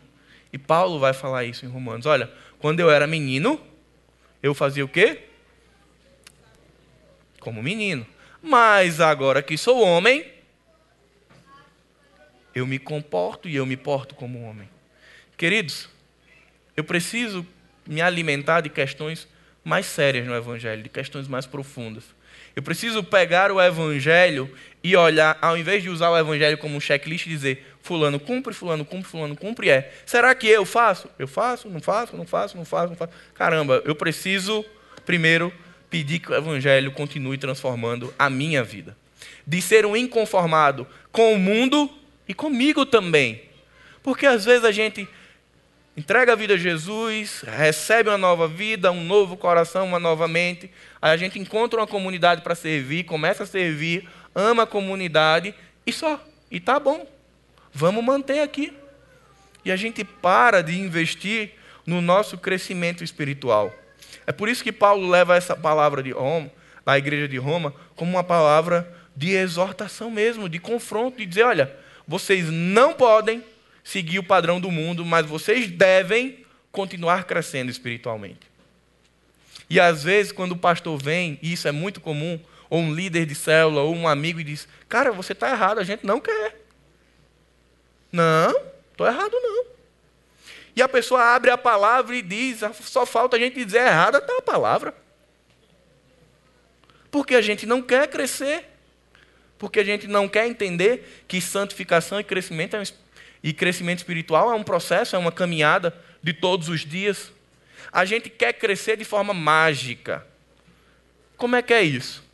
[0.53, 2.07] E Paulo vai falar isso em Romanos.
[2.07, 3.61] Olha, quando eu era menino,
[4.43, 5.25] eu fazia o quê?
[7.45, 8.07] Como menino.
[8.43, 10.25] Mas agora que sou homem,
[12.55, 14.69] eu me comporto e eu me porto como homem.
[15.37, 15.91] Queridos,
[16.75, 17.47] eu preciso
[17.87, 19.29] me alimentar de questões
[19.63, 22.05] mais sérias no Evangelho, de questões mais profundas.
[22.57, 24.51] Eu preciso pegar o Evangelho
[24.83, 28.55] e olhar, ao invés de usar o Evangelho como um checklist e dizer, fulano cumpre,
[28.55, 31.11] fulano cumpre, fulano cumpre, é, será que eu faço?
[31.19, 33.13] Eu faço, não faço, não faço, não faço, não faço.
[33.35, 34.65] Caramba, eu preciso,
[35.05, 35.53] primeiro,
[35.95, 38.97] pedir que o Evangelho continue transformando a minha vida.
[39.47, 41.89] De ser um inconformado com o mundo
[42.27, 43.43] e comigo também.
[44.03, 45.09] Porque às vezes a gente
[45.97, 50.69] entrega a vida a Jesus, recebe uma nova vida, um novo coração, uma nova mente,
[51.01, 55.55] aí a gente encontra uma comunidade para servir, começa a servir, ama a comunidade
[55.87, 56.21] e só.
[56.51, 57.07] E tá bom.
[57.73, 58.73] Vamos manter aqui.
[59.65, 61.53] E a gente para de investir
[61.87, 63.73] no nosso crescimento espiritual.
[64.27, 66.51] É por isso que Paulo leva essa palavra de Roma,
[66.85, 71.75] da igreja de Roma, como uma palavra de exortação mesmo, de confronto, de dizer, olha,
[72.07, 73.43] vocês não podem
[73.83, 78.55] seguir o padrão do mundo, mas vocês devem continuar crescendo espiritualmente.
[79.69, 83.27] E às vezes, quando o pastor vem, e isso é muito comum, ou um líder
[83.27, 86.61] de célula, ou um amigo, e diz: Cara, você está errado, a gente não quer.
[88.11, 88.55] Não,
[88.91, 89.74] estou errado não.
[90.77, 94.39] E a pessoa abre a palavra e diz: Só falta a gente dizer errada, está
[94.39, 94.95] a palavra.
[97.11, 98.65] Porque a gente não quer crescer.
[99.57, 102.85] Porque a gente não quer entender que santificação e crescimento, é um,
[103.43, 107.33] e crescimento espiritual é um processo, é uma caminhada de todos os dias.
[107.93, 110.27] A gente quer crescer de forma mágica.
[111.37, 112.25] Como é que é isso?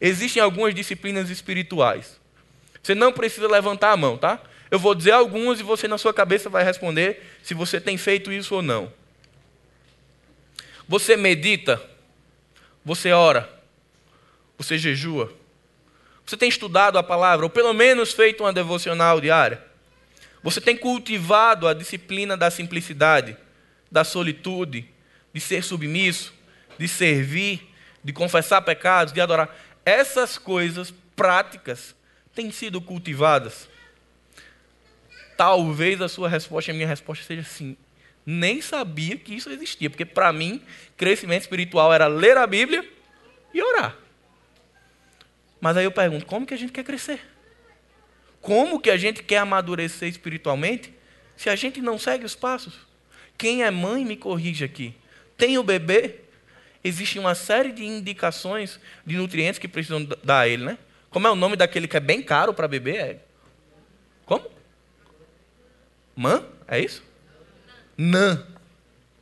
[0.00, 2.18] Existem algumas disciplinas espirituais.
[2.82, 4.40] Você não precisa levantar a mão, tá?
[4.70, 8.32] Eu vou dizer algumas e você na sua cabeça vai responder se você tem feito
[8.32, 8.92] isso ou não.
[10.88, 11.82] Você medita,
[12.84, 13.48] você ora,
[14.56, 15.32] você jejua,
[16.24, 19.64] você tem estudado a palavra, ou pelo menos feito uma devocional diária?
[20.42, 23.36] Você tem cultivado a disciplina da simplicidade,
[23.90, 24.88] da solitude,
[25.32, 26.32] de ser submisso,
[26.78, 27.68] de servir,
[28.02, 29.54] de confessar pecados, de adorar.
[29.84, 31.94] Essas coisas práticas
[32.34, 33.68] têm sido cultivadas.
[35.40, 37.74] Talvez a sua resposta, a minha resposta seja sim.
[38.26, 40.62] Nem sabia que isso existia, porque para mim,
[40.98, 42.86] crescimento espiritual era ler a Bíblia
[43.54, 43.96] e orar.
[45.58, 47.22] Mas aí eu pergunto: como que a gente quer crescer?
[48.42, 50.92] Como que a gente quer amadurecer espiritualmente
[51.34, 52.74] se a gente não segue os passos?
[53.38, 54.94] Quem é mãe me corrige aqui.
[55.38, 56.16] Tem o bebê,
[56.84, 60.76] existe uma série de indicações de nutrientes que precisam dar a ele, né?
[61.08, 62.96] Como é o nome daquele que é bem caro para beber?
[62.96, 63.29] É...
[66.20, 66.44] Man?
[66.68, 67.02] É isso?
[67.96, 68.46] Nan.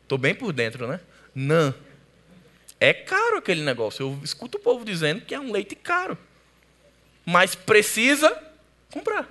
[0.02, 0.98] Estou bem por dentro, né?
[1.32, 1.72] Nan.
[2.80, 4.04] É caro aquele negócio.
[4.04, 6.18] Eu escuto o povo dizendo que é um leite caro.
[7.24, 8.36] Mas precisa
[8.90, 9.28] comprar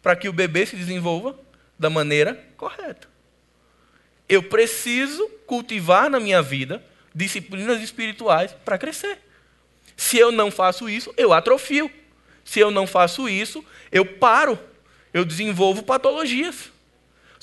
[0.00, 1.36] para que o bebê se desenvolva
[1.76, 3.08] da maneira correta.
[4.28, 6.80] Eu preciso cultivar na minha vida
[7.12, 9.18] disciplinas espirituais para crescer.
[9.96, 11.90] Se eu não faço isso, eu atrofio.
[12.44, 14.56] Se eu não faço isso, eu paro.
[15.12, 16.72] Eu desenvolvo patologias.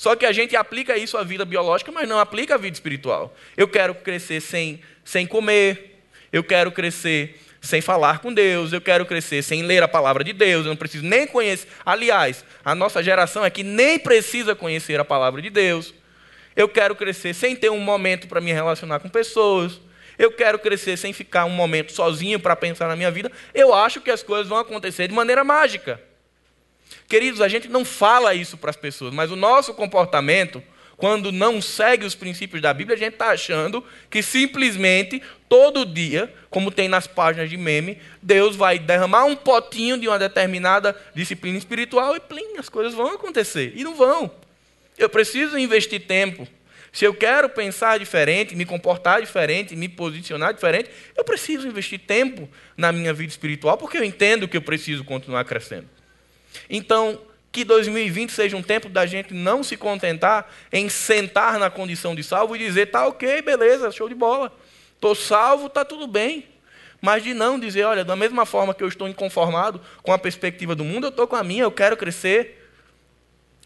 [0.02, 3.32] Só que a gente aplica isso à vida biológica, mas não aplica à vida espiritual.
[3.56, 9.06] Eu quero crescer sem, sem comer, eu quero crescer sem falar com Deus, eu quero
[9.06, 11.68] crescer sem ler a palavra de Deus, eu não preciso nem conhecer.
[11.86, 15.94] Aliás, a nossa geração é que nem precisa conhecer a palavra de Deus.
[16.56, 19.80] Eu quero crescer sem ter um momento para me relacionar com pessoas.
[20.18, 23.30] Eu quero crescer sem ficar um momento sozinho para pensar na minha vida.
[23.54, 26.00] Eu acho que as coisas vão acontecer de maneira mágica.
[27.12, 30.62] Queridos, a gente não fala isso para as pessoas, mas o nosso comportamento,
[30.96, 36.32] quando não segue os princípios da Bíblia, a gente está achando que simplesmente, todo dia,
[36.48, 41.58] como tem nas páginas de meme, Deus vai derramar um potinho de uma determinada disciplina
[41.58, 43.74] espiritual e plim, as coisas vão acontecer.
[43.76, 44.30] E não vão.
[44.96, 46.48] Eu preciso investir tempo.
[46.90, 52.48] Se eu quero pensar diferente, me comportar diferente, me posicionar diferente, eu preciso investir tempo
[52.74, 56.00] na minha vida espiritual, porque eu entendo que eu preciso continuar crescendo.
[56.68, 57.20] Então,
[57.52, 62.22] que 2020 seja um tempo da gente não se contentar em sentar na condição de
[62.22, 64.50] salvo e dizer, tá ok, beleza, show de bola.
[64.94, 66.46] Estou salvo, está tudo bem.
[67.00, 70.74] Mas de não dizer, olha, da mesma forma que eu estou inconformado com a perspectiva
[70.74, 72.62] do mundo, eu estou com a minha, eu quero crescer.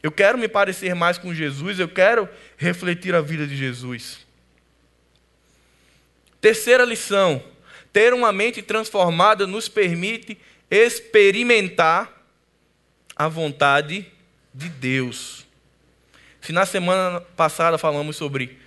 [0.02, 4.26] Eu quero me parecer mais com Jesus, eu quero refletir a vida de Jesus.
[6.40, 7.42] Terceira lição:
[7.92, 10.38] ter uma mente transformada nos permite
[10.70, 12.15] experimentar
[13.16, 14.06] a vontade
[14.52, 15.46] de Deus.
[16.40, 18.58] Se na semana passada falamos sobre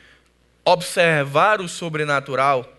[0.66, 2.78] observar o sobrenatural,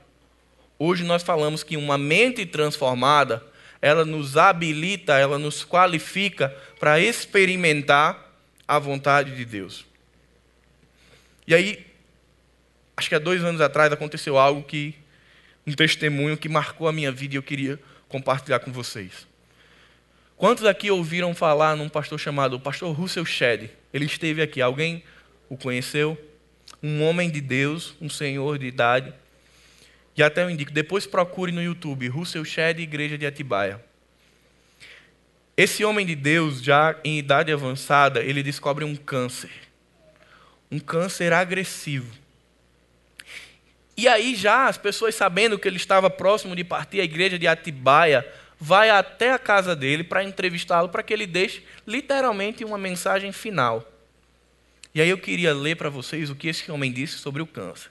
[0.78, 3.42] hoje nós falamos que uma mente transformada,
[3.80, 8.30] ela nos habilita, ela nos qualifica para experimentar
[8.66, 9.86] a vontade de Deus.
[11.46, 11.86] E aí,
[12.96, 14.94] acho que há dois anos atrás aconteceu algo que,
[15.66, 19.29] um testemunho que marcou a minha vida e eu queria compartilhar com vocês.
[20.40, 23.68] Quantos aqui ouviram falar num pastor chamado pastor Russell Shedd?
[23.92, 25.04] Ele esteve aqui, alguém
[25.50, 26.18] o conheceu?
[26.82, 29.12] Um homem de Deus, um senhor de idade.
[30.16, 33.84] E até eu indico, depois procure no YouTube, Russell Shedd, Igreja de Atibaia.
[35.58, 39.52] Esse homem de Deus, já em idade avançada, ele descobre um câncer.
[40.72, 42.16] Um câncer agressivo.
[43.94, 47.46] E aí já as pessoas sabendo que ele estava próximo de partir, a igreja de
[47.46, 48.26] Atibaia
[48.60, 53.90] vai até a casa dele para entrevistá-lo, para que ele deixe literalmente uma mensagem final.
[54.94, 57.90] E aí eu queria ler para vocês o que esse homem disse sobre o câncer.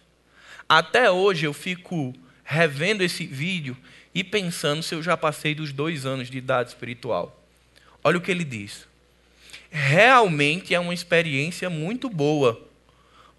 [0.68, 2.14] Até hoje eu fico
[2.44, 3.76] revendo esse vídeo
[4.14, 7.44] e pensando se eu já passei dos dois anos de idade espiritual.
[8.04, 8.88] Olha o que ele diz.
[9.72, 12.62] Realmente é uma experiência muito boa,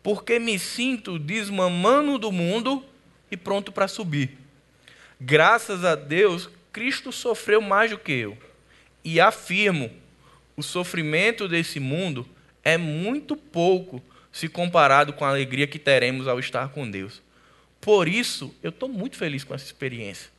[0.02, 2.84] porque me sinto desmamando do mundo
[3.30, 4.38] e pronto para subir.
[5.20, 8.36] Graças a Deus, Cristo sofreu mais do que eu.
[9.04, 9.90] E afirmo,
[10.56, 12.28] o sofrimento desse mundo
[12.62, 17.22] é muito pouco se comparado com a alegria que teremos ao estar com Deus.
[17.80, 20.30] Por isso, eu estou muito feliz com essa experiência.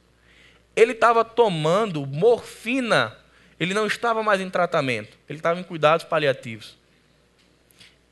[0.75, 3.17] Ele estava tomando morfina
[3.61, 6.75] ele não estava mais em tratamento, ele estava em cuidados paliativos.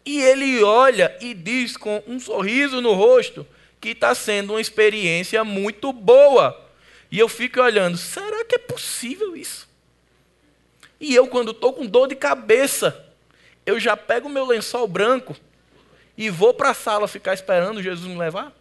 [0.06, 3.48] E ele olha e diz com um sorriso no rosto
[3.82, 6.69] que está sendo uma experiência muito boa.
[7.12, 9.68] E eu fico olhando, será que é possível isso?
[11.00, 13.06] E eu, quando estou com dor de cabeça,
[13.66, 15.36] eu já pego o meu lençol branco
[16.18, 18.54] e vou para a sala ficar esperando Jesus me levar.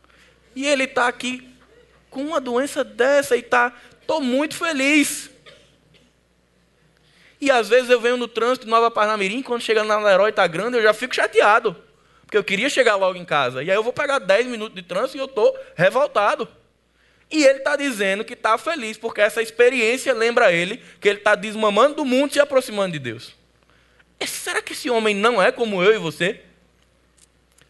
[0.54, 1.48] E ele está aqui
[2.08, 5.30] com uma doença dessa e está, estou muito feliz.
[7.40, 10.46] E às vezes eu venho no trânsito de Nova Parnamirim, quando chega na Leroy está
[10.46, 11.76] grande, eu já fico chateado.
[12.22, 13.62] Porque eu queria chegar logo em casa.
[13.62, 16.48] E aí eu vou pegar 10 minutos de trânsito e eu estou revoltado.
[17.30, 21.34] E ele está dizendo que está feliz, porque essa experiência lembra ele que ele está
[21.34, 23.34] desmamando do mundo e se aproximando de Deus.
[24.18, 26.40] E será que esse homem não é como eu e você?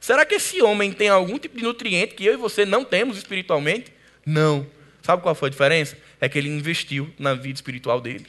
[0.01, 3.19] Será que esse homem tem algum tipo de nutriente que eu e você não temos
[3.19, 3.93] espiritualmente?
[4.25, 4.67] Não.
[5.03, 5.99] Sabe qual foi a diferença?
[6.21, 8.27] É que ele investiu na vida espiritual dele.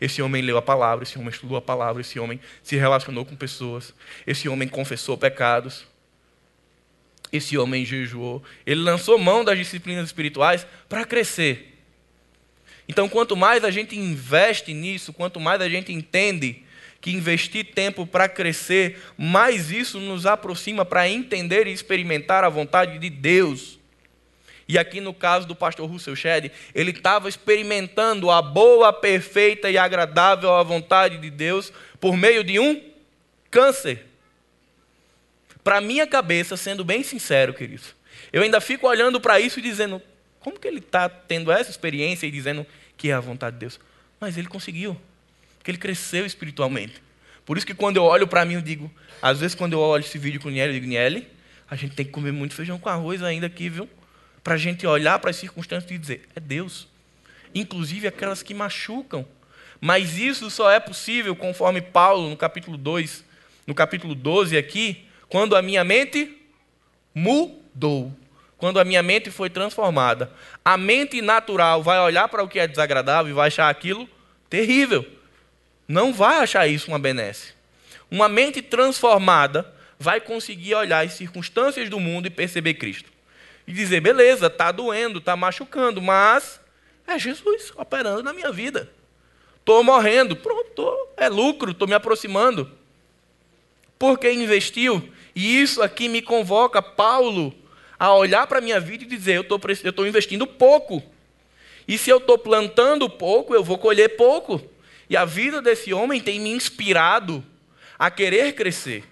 [0.00, 3.34] Esse homem leu a palavra, esse homem estudou a palavra, esse homem se relacionou com
[3.34, 3.92] pessoas,
[4.26, 5.84] esse homem confessou pecados,
[7.32, 8.42] esse homem jejuou.
[8.66, 11.78] Ele lançou mão das disciplinas espirituais para crescer.
[12.88, 16.62] Então, quanto mais a gente investe nisso, quanto mais a gente entende
[17.00, 22.98] que investir tempo para crescer, mais isso nos aproxima para entender e experimentar a vontade
[22.98, 23.78] de Deus.
[24.66, 29.78] E aqui no caso do pastor Russell Shedd, ele estava experimentando a boa, perfeita e
[29.78, 32.82] agradável a vontade de Deus por meio de um
[33.50, 34.07] câncer.
[35.68, 37.94] Para minha cabeça, sendo bem sincero, queridos,
[38.32, 40.00] eu ainda fico olhando para isso e dizendo:
[40.40, 42.66] como que ele está tendo essa experiência e dizendo
[42.96, 43.78] que é a vontade de Deus?
[44.18, 44.98] Mas ele conseguiu
[45.58, 47.02] porque ele cresceu espiritualmente.
[47.44, 48.90] Por isso que quando eu olho para mim, eu digo,
[49.20, 51.28] às vezes quando eu olho esse vídeo com o Niele, eu digo, Niele,
[51.70, 53.86] a gente tem que comer muito feijão com arroz ainda aqui, viu?
[54.42, 56.88] Para a gente olhar para as circunstâncias e dizer, é Deus.
[57.54, 59.26] Inclusive aquelas que machucam.
[59.78, 63.22] Mas isso só é possível, conforme Paulo, no capítulo 2,
[63.66, 66.36] no capítulo 12 aqui, quando a minha mente
[67.14, 68.12] mudou.
[68.56, 70.32] Quando a minha mente foi transformada.
[70.64, 74.08] A mente natural vai olhar para o que é desagradável e vai achar aquilo
[74.50, 75.18] terrível
[75.88, 77.54] não vai achar isso uma benesse.
[78.10, 83.10] Uma mente transformada vai conseguir olhar as circunstâncias do mundo e perceber Cristo.
[83.66, 86.60] E dizer, beleza, está doendo, está machucando, mas
[87.06, 88.90] é Jesus operando na minha vida.
[89.58, 92.70] Estou morrendo, pronto, tô, é lucro, estou me aproximando.
[93.98, 97.54] Porque investiu, e isso aqui me convoca, Paulo,
[97.96, 99.42] a olhar para a minha vida e dizer, eu
[99.90, 101.00] estou investindo pouco.
[101.86, 104.60] E se eu estou plantando pouco, eu vou colher pouco.
[105.08, 107.44] E a vida desse homem tem me inspirado
[107.96, 109.04] a querer crescer.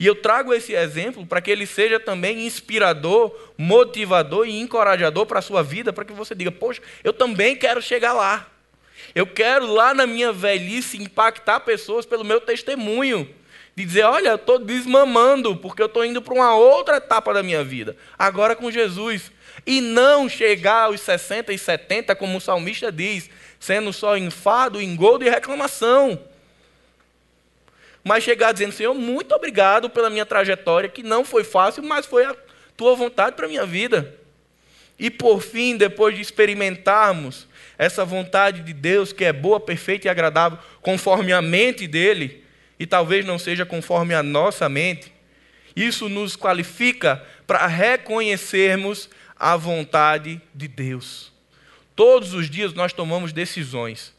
[0.00, 5.40] E eu trago esse exemplo para que ele seja também inspirador, motivador e encorajador para
[5.40, 8.48] a sua vida, para que você diga: Poxa, eu também quero chegar lá.
[9.14, 13.28] Eu quero lá na minha velhice impactar pessoas pelo meu testemunho.
[13.76, 17.42] De dizer: Olha, eu estou desmamando, porque eu estou indo para uma outra etapa da
[17.42, 19.32] minha vida, agora com Jesus.
[19.66, 25.24] E não chegar aos 60 e 70, como o salmista diz, sendo só enfado, engodo
[25.24, 26.20] e reclamação.
[28.02, 32.26] Mas chegar dizendo, Senhor, muito obrigado pela minha trajetória, que não foi fácil, mas foi
[32.26, 32.36] a
[32.76, 34.14] tua vontade para a minha vida.
[34.98, 37.48] E por fim, depois de experimentarmos
[37.78, 42.43] essa vontade de Deus, que é boa, perfeita e agradável, conforme a mente dele,
[42.78, 45.12] e talvez não seja conforme a nossa mente,
[45.76, 51.32] isso nos qualifica para reconhecermos a vontade de Deus.
[51.96, 54.12] Todos os dias nós tomamos decisões.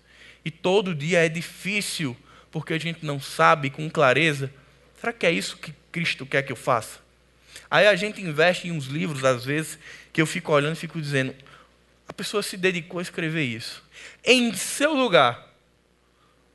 [0.43, 2.16] E todo dia é difícil,
[2.51, 4.51] porque a gente não sabe com clareza:
[4.99, 6.99] será que é isso que Cristo quer que eu faça?
[7.70, 9.80] Aí a gente investe em uns livros, às vezes,
[10.14, 11.34] que eu fico olhando e fico dizendo:
[12.08, 13.84] a pessoa se dedicou a escrever isso.
[14.24, 15.51] Em seu lugar,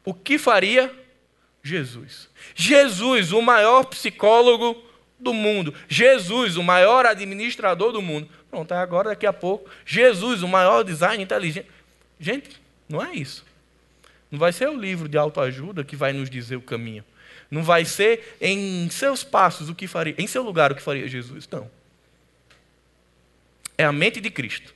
[0.04, 0.94] o que faria
[1.62, 2.28] Jesus?
[2.54, 4.82] Jesus, o maior psicólogo
[5.18, 5.74] do mundo.
[5.88, 8.28] Jesus, o maior administrador do mundo.
[8.50, 11.68] Pronto, agora, daqui a pouco, Jesus, o maior design inteligente.
[12.18, 13.44] Gente, não é isso.
[14.30, 17.04] Não vai ser o livro de autoajuda que vai nos dizer o caminho.
[17.50, 21.08] Não vai ser em seus passos o que faria, em seu lugar o que faria
[21.08, 21.48] Jesus.
[21.50, 21.70] Não.
[23.76, 24.74] É a mente de Cristo.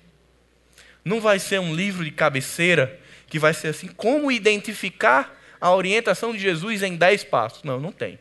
[1.05, 6.35] Não vai ser um livro de cabeceira que vai ser assim, como identificar a orientação
[6.35, 7.63] de Jesus em dez passos.
[7.63, 8.19] Não, não tem.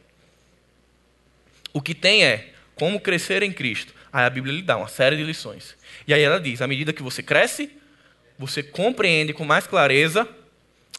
[1.74, 3.94] O que tem é como crescer em Cristo.
[4.14, 5.76] Aí a Bíblia lhe dá uma série de lições.
[6.08, 7.70] E aí ela diz: à medida que você cresce,
[8.40, 10.26] você compreende com mais clareza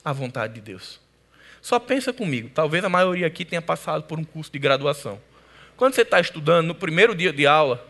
[0.05, 1.01] a vontade de Deus.
[1.63, 5.19] Só pensa comigo, talvez a maioria aqui tenha passado por um curso de graduação.
[5.79, 7.83] Quando você está estudando, no primeiro dia de aula,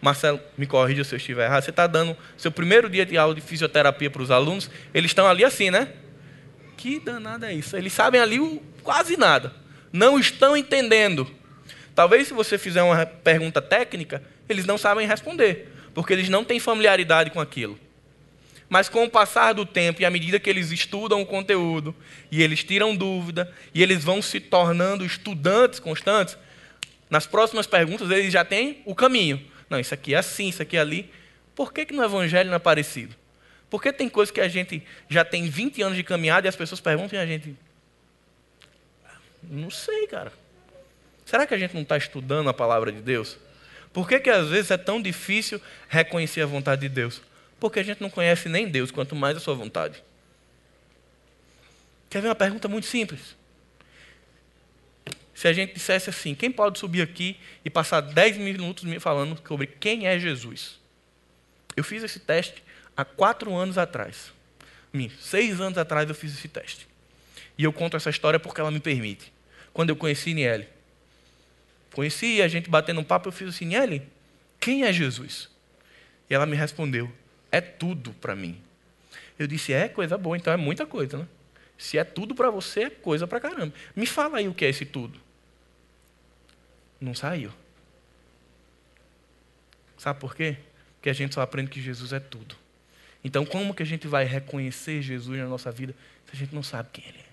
[0.00, 3.34] Marcelo, me corrija se eu estiver errado, você está dando seu primeiro dia de aula
[3.34, 5.92] de fisioterapia para os alunos, eles estão ali assim, né?
[6.78, 7.76] Que danada é isso?
[7.76, 9.52] Eles sabem ali quase nada.
[9.92, 11.28] Não estão entendendo.
[11.92, 16.60] Talvez se você fizer uma pergunta técnica, eles não sabem responder, porque eles não têm
[16.60, 17.76] familiaridade com aquilo.
[18.68, 21.92] Mas com o passar do tempo e à medida que eles estudam o conteúdo,
[22.30, 26.38] e eles tiram dúvida, e eles vão se tornando estudantes constantes,
[27.10, 29.42] nas próximas perguntas eles já têm o caminho.
[29.68, 31.10] Não, isso aqui é assim, isso aqui é ali.
[31.56, 33.16] Por que, que no Evangelho não é parecido?
[33.70, 36.80] Porque tem coisas que a gente já tem 20 anos de caminhada e as pessoas
[36.80, 37.54] perguntam e a gente.
[39.42, 40.32] Não sei, cara.
[41.24, 43.36] Será que a gente não está estudando a palavra de Deus?
[43.92, 47.20] Por que, que às vezes é tão difícil reconhecer a vontade de Deus?
[47.60, 50.02] Porque a gente não conhece nem Deus, quanto mais a sua vontade.
[52.08, 53.36] Quer ver uma pergunta muito simples?
[55.34, 59.40] Se a gente dissesse assim, quem pode subir aqui e passar 10 minutos me falando
[59.46, 60.80] sobre quem é Jesus?
[61.76, 62.62] Eu fiz esse teste
[62.98, 64.32] há quatro anos atrás.
[65.20, 66.88] Seis anos atrás eu fiz esse teste.
[67.56, 69.32] E eu conto essa história porque ela me permite.
[69.72, 70.66] Quando eu conheci Niele.
[71.94, 74.02] Conheci, a gente batendo um papo, eu fiz assim, Niele,
[74.58, 75.48] quem é Jesus?
[76.28, 77.10] E ela me respondeu,
[77.52, 78.60] é tudo para mim.
[79.38, 81.28] Eu disse, é coisa boa, então é muita coisa, né?
[81.76, 83.72] Se é tudo para você, é coisa para caramba.
[83.94, 85.20] Me fala aí o que é esse tudo.
[87.00, 87.52] Não saiu.
[89.96, 90.56] Sabe por quê?
[90.96, 92.56] Porque a gente só aprende que Jesus é tudo.
[93.22, 95.94] Então, como que a gente vai reconhecer Jesus na nossa vida
[96.26, 97.28] se a gente não sabe quem Ele é?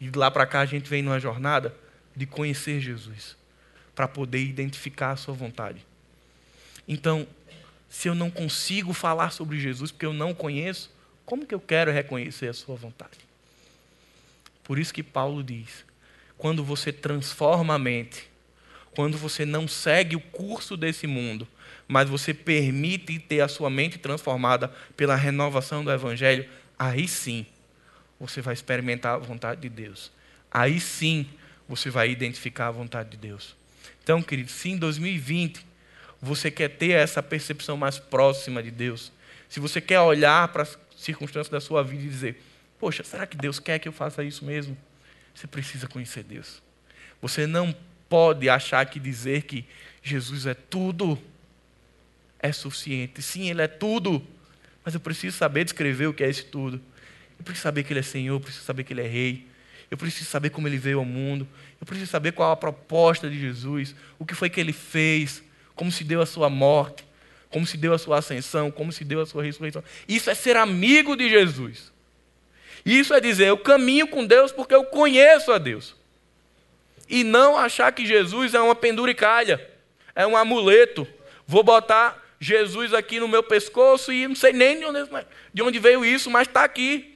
[0.00, 1.74] E de lá para cá a gente vem numa jornada
[2.14, 3.36] de conhecer Jesus,
[3.94, 5.84] para poder identificar a Sua vontade.
[6.86, 7.26] Então,
[7.88, 10.90] se eu não consigo falar sobre Jesus porque eu não conheço,
[11.26, 13.18] como que eu quero reconhecer a Sua vontade?
[14.64, 15.84] Por isso que Paulo diz:
[16.38, 18.30] quando você transforma a mente,
[18.94, 21.46] quando você não segue o curso desse mundo,
[21.90, 27.44] mas você permite ter a sua mente transformada pela renovação do Evangelho, aí sim
[28.20, 30.12] você vai experimentar a vontade de Deus.
[30.52, 31.28] Aí sim
[31.68, 33.56] você vai identificar a vontade de Deus.
[34.04, 35.66] Então, querido, se em 2020
[36.22, 39.10] você quer ter essa percepção mais próxima de Deus,
[39.48, 42.40] se você quer olhar para as circunstâncias da sua vida e dizer:
[42.78, 44.78] Poxa, será que Deus quer que eu faça isso mesmo?
[45.34, 46.62] Você precisa conhecer Deus.
[47.20, 47.74] Você não
[48.08, 49.66] pode achar que dizer que
[50.04, 51.20] Jesus é tudo
[52.40, 53.22] é suficiente.
[53.22, 54.26] Sim, Ele é tudo.
[54.84, 56.80] Mas eu preciso saber descrever o que é esse tudo.
[57.38, 59.46] Eu preciso saber que Ele é Senhor, eu preciso saber que Ele é Rei.
[59.90, 61.46] Eu preciso saber como Ele veio ao mundo.
[61.80, 65.42] Eu preciso saber qual a proposta de Jesus, o que foi que Ele fez,
[65.74, 67.04] como se deu a sua morte,
[67.50, 69.82] como se deu a sua ascensão, como se deu a sua ressurreição.
[70.08, 71.92] Isso é ser amigo de Jesus.
[72.84, 75.94] Isso é dizer, eu caminho com Deus porque eu conheço a Deus.
[77.08, 79.68] E não achar que Jesus é uma penduricalha,
[80.14, 81.06] é um amuleto.
[81.46, 85.10] Vou botar Jesus aqui no meu pescoço e não sei nem de onde,
[85.52, 87.14] de onde veio isso, mas está aqui.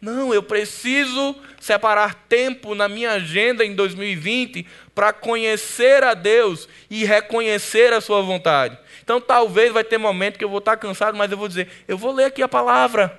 [0.00, 7.04] Não, eu preciso separar tempo na minha agenda em 2020 para conhecer a Deus e
[7.04, 8.76] reconhecer a Sua vontade.
[9.04, 11.96] Então, talvez vai ter momento que eu vou estar cansado, mas eu vou dizer: eu
[11.96, 13.16] vou ler aqui a palavra,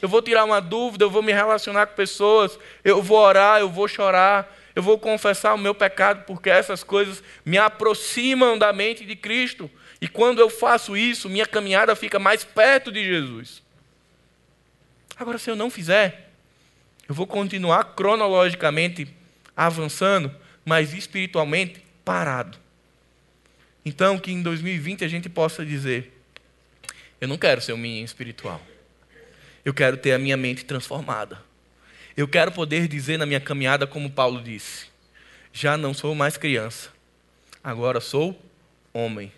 [0.00, 3.68] eu vou tirar uma dúvida, eu vou me relacionar com pessoas, eu vou orar, eu
[3.68, 9.04] vou chorar, eu vou confessar o meu pecado, porque essas coisas me aproximam da mente
[9.04, 9.70] de Cristo.
[10.04, 13.62] E quando eu faço isso, minha caminhada fica mais perto de Jesus.
[15.16, 16.30] Agora, se eu não fizer,
[17.08, 19.08] eu vou continuar cronologicamente
[19.56, 20.30] avançando,
[20.62, 22.58] mas espiritualmente parado.
[23.82, 26.12] Então, que em 2020 a gente possa dizer:
[27.18, 28.60] eu não quero ser um menino espiritual.
[29.64, 31.40] Eu quero ter a minha mente transformada.
[32.14, 34.84] Eu quero poder dizer na minha caminhada, como Paulo disse:
[35.50, 36.90] já não sou mais criança,
[37.62, 38.38] agora sou
[38.92, 39.32] homem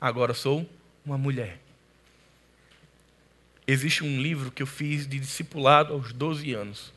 [0.00, 0.68] agora sou
[1.04, 1.58] uma mulher.
[3.66, 6.92] Existe um livro que eu fiz de discipulado aos 12 anos.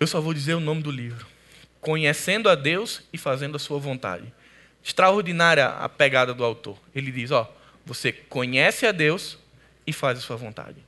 [0.00, 1.26] Eu só vou dizer o nome do livro.
[1.80, 4.32] Conhecendo a Deus e fazendo a sua vontade.
[4.82, 6.78] Extraordinária a pegada do autor.
[6.94, 7.52] Ele diz: Ó,
[7.84, 9.36] você conhece a Deus
[9.86, 10.78] e faz a sua vontade.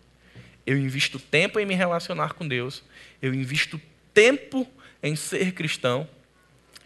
[0.66, 2.82] Eu invisto tempo em me relacionar com Deus.
[3.20, 3.80] Eu invisto
[4.14, 4.66] tempo
[5.02, 6.08] em ser cristão.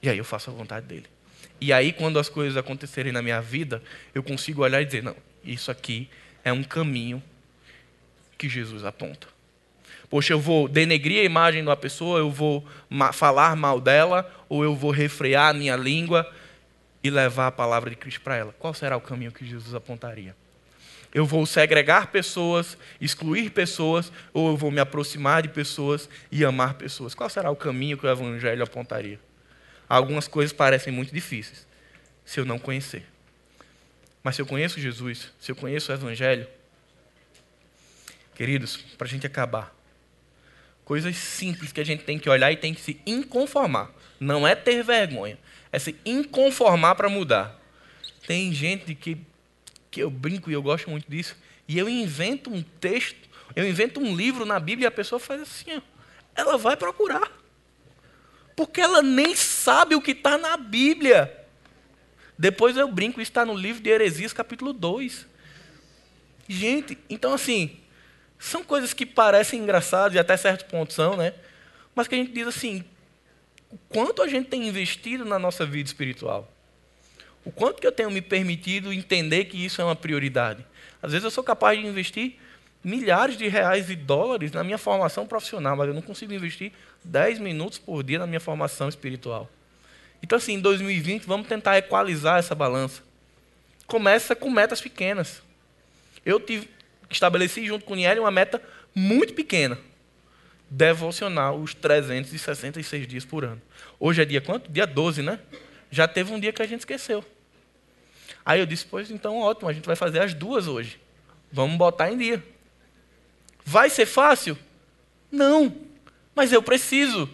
[0.02, 1.06] E aí eu faço a vontade dele.
[1.61, 3.82] E aí, quando as coisas acontecerem na minha vida,
[4.14, 6.09] eu consigo olhar e dizer: não, isso aqui
[6.44, 7.22] é um caminho
[8.36, 9.26] que Jesus aponta.
[10.09, 12.66] Poxa, eu vou denegrir a imagem de uma pessoa, eu vou
[13.12, 16.30] falar mal dela, ou eu vou refrear a minha língua
[17.02, 18.54] e levar a palavra de Cristo para ela.
[18.59, 20.34] Qual será o caminho que Jesus apontaria?
[21.12, 26.74] Eu vou segregar pessoas, excluir pessoas, ou eu vou me aproximar de pessoas e amar
[26.74, 27.14] pessoas?
[27.14, 29.18] Qual será o caminho que o Evangelho apontaria?
[29.89, 31.66] Algumas coisas parecem muito difíceis
[32.24, 33.07] se eu não conhecer.
[34.22, 36.47] Mas se eu conheço Jesus, se eu conheço o Evangelho,
[38.34, 39.74] queridos, para a gente acabar,
[40.84, 43.91] coisas simples que a gente tem que olhar e tem que se inconformar.
[44.20, 45.39] Não é ter vergonha,
[45.72, 47.59] é se inconformar para mudar.
[48.26, 49.16] Tem gente que,
[49.91, 51.36] que eu brinco e eu gosto muito disso,
[51.66, 55.41] e eu invento um texto, eu invento um livro na Bíblia e a pessoa faz
[55.41, 55.80] assim, ó,
[56.34, 57.39] ela vai procurar
[58.59, 61.34] porque ela nem sabe o que está na Bíblia.
[62.38, 65.26] Depois eu brinco, está no livro de Heresias, capítulo 2.
[66.48, 67.76] Gente, então assim,
[68.38, 71.34] são coisas que parecem engraçadas e até certo ponto são, né?
[71.94, 72.84] Mas que a gente diz assim,
[73.70, 76.50] o quanto a gente tem investido na nossa vida espiritual?
[77.44, 80.64] O quanto que eu tenho me permitido entender que isso é uma prioridade?
[81.02, 82.38] Às vezes eu sou capaz de investir
[82.82, 86.72] milhares de reais e dólares na minha formação profissional, mas eu não consigo investir
[87.04, 89.50] 10 minutos por dia na minha formação espiritual.
[90.22, 93.02] Então, assim, em 2020, vamos tentar equalizar essa balança.
[93.86, 95.42] Começa com metas pequenas.
[96.24, 96.68] Eu tive,
[97.08, 98.60] estabeleci junto com o Niel uma meta
[98.94, 99.78] muito pequena.
[100.70, 103.62] Devocional os 366 dias por ano.
[103.98, 104.70] Hoje é dia quanto?
[104.70, 105.38] Dia 12, né?
[105.90, 107.24] Já teve um dia que a gente esqueceu.
[108.44, 111.00] Aí eu disse, pois então ótimo, a gente vai fazer as duas hoje.
[111.50, 112.42] Vamos botar em dia.
[113.68, 114.56] Vai ser fácil?
[115.30, 115.76] Não,
[116.34, 117.28] mas eu preciso.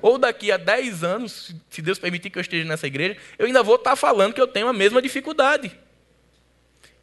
[0.00, 3.60] Ou daqui a 10 anos, se Deus permitir que eu esteja nessa igreja, eu ainda
[3.60, 5.76] vou estar falando que eu tenho a mesma dificuldade.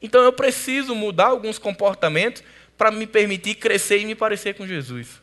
[0.02, 2.42] Então eu preciso mudar alguns comportamentos
[2.78, 5.22] para me permitir crescer e me parecer com Jesus.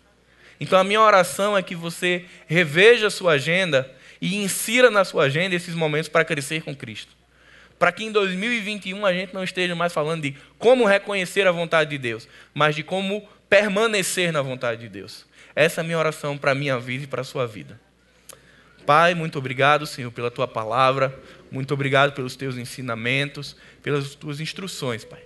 [0.61, 3.91] Então a minha oração é que você reveja a sua agenda
[4.21, 7.17] e insira na sua agenda esses momentos para crescer com Cristo.
[7.79, 11.89] Para que em 2021 a gente não esteja mais falando de como reconhecer a vontade
[11.89, 15.27] de Deus, mas de como permanecer na vontade de Deus.
[15.55, 17.81] Essa é a minha oração para a minha vida e para a sua vida.
[18.85, 21.19] Pai, muito obrigado, Senhor, pela tua palavra.
[21.51, 25.23] Muito obrigado pelos teus ensinamentos, pelas tuas instruções, Pai.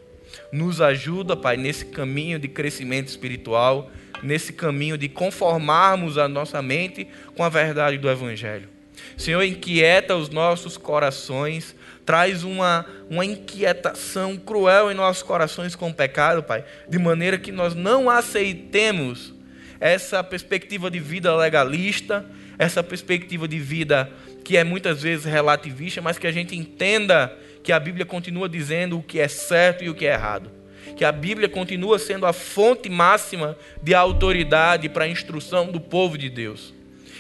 [0.53, 3.91] Nos ajuda, Pai, nesse caminho de crescimento espiritual,
[4.23, 8.69] nesse caminho de conformarmos a nossa mente com a verdade do Evangelho.
[9.17, 11.75] Senhor, inquieta os nossos corações,
[12.09, 17.53] traz uma, uma inquietação cruel em nossos corações com o pecado, Pai, de maneira que
[17.53, 19.35] nós não aceitemos
[19.79, 22.25] essa perspectiva de vida legalista,
[22.59, 24.11] essa perspectiva de vida
[24.43, 27.31] que é muitas vezes relativista, mas que a gente entenda
[27.63, 30.51] que a Bíblia continua dizendo o que é certo e o que é errado.
[30.97, 36.17] Que a Bíblia continua sendo a fonte máxima de autoridade para a instrução do povo
[36.17, 36.73] de Deus.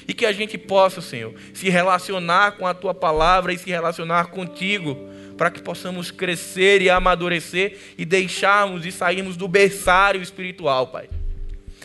[0.08, 4.28] E que a gente possa, Senhor, se relacionar com a tua palavra e se relacionar
[4.28, 4.96] contigo,
[5.36, 11.10] para que possamos crescer e amadurecer e deixarmos e sairmos do berçário espiritual, Pai.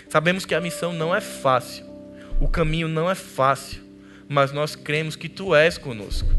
[0.07, 1.85] Sabemos que a missão não é fácil,
[2.39, 3.83] o caminho não é fácil,
[4.27, 6.29] mas nós cremos que Tu és conosco.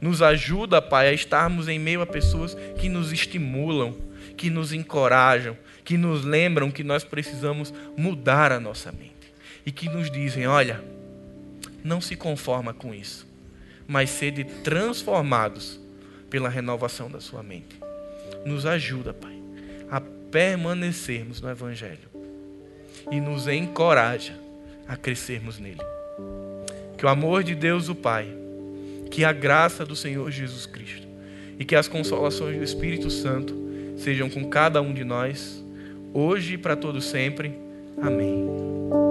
[0.00, 3.94] Nos ajuda, Pai, a estarmos em meio a pessoas que nos estimulam,
[4.36, 9.32] que nos encorajam, que nos lembram que nós precisamos mudar a nossa mente
[9.64, 10.82] e que nos dizem: olha,
[11.82, 13.26] não se conforma com isso,
[13.86, 15.80] mas sede transformados
[16.28, 17.78] pela renovação da sua mente.
[18.44, 19.36] Nos ajuda, Pai,
[19.90, 22.08] a permanecermos no Evangelho
[23.10, 24.38] e nos encoraja
[24.86, 25.80] a crescermos nele.
[26.96, 28.28] Que o amor de Deus, o Pai,
[29.10, 31.06] que a graça do Senhor Jesus Cristo
[31.58, 33.54] e que as consolações do Espírito Santo
[33.96, 35.62] sejam com cada um de nós,
[36.14, 37.54] hoje e para todo sempre.
[38.00, 39.09] Amém.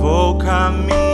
[0.00, 1.09] Volto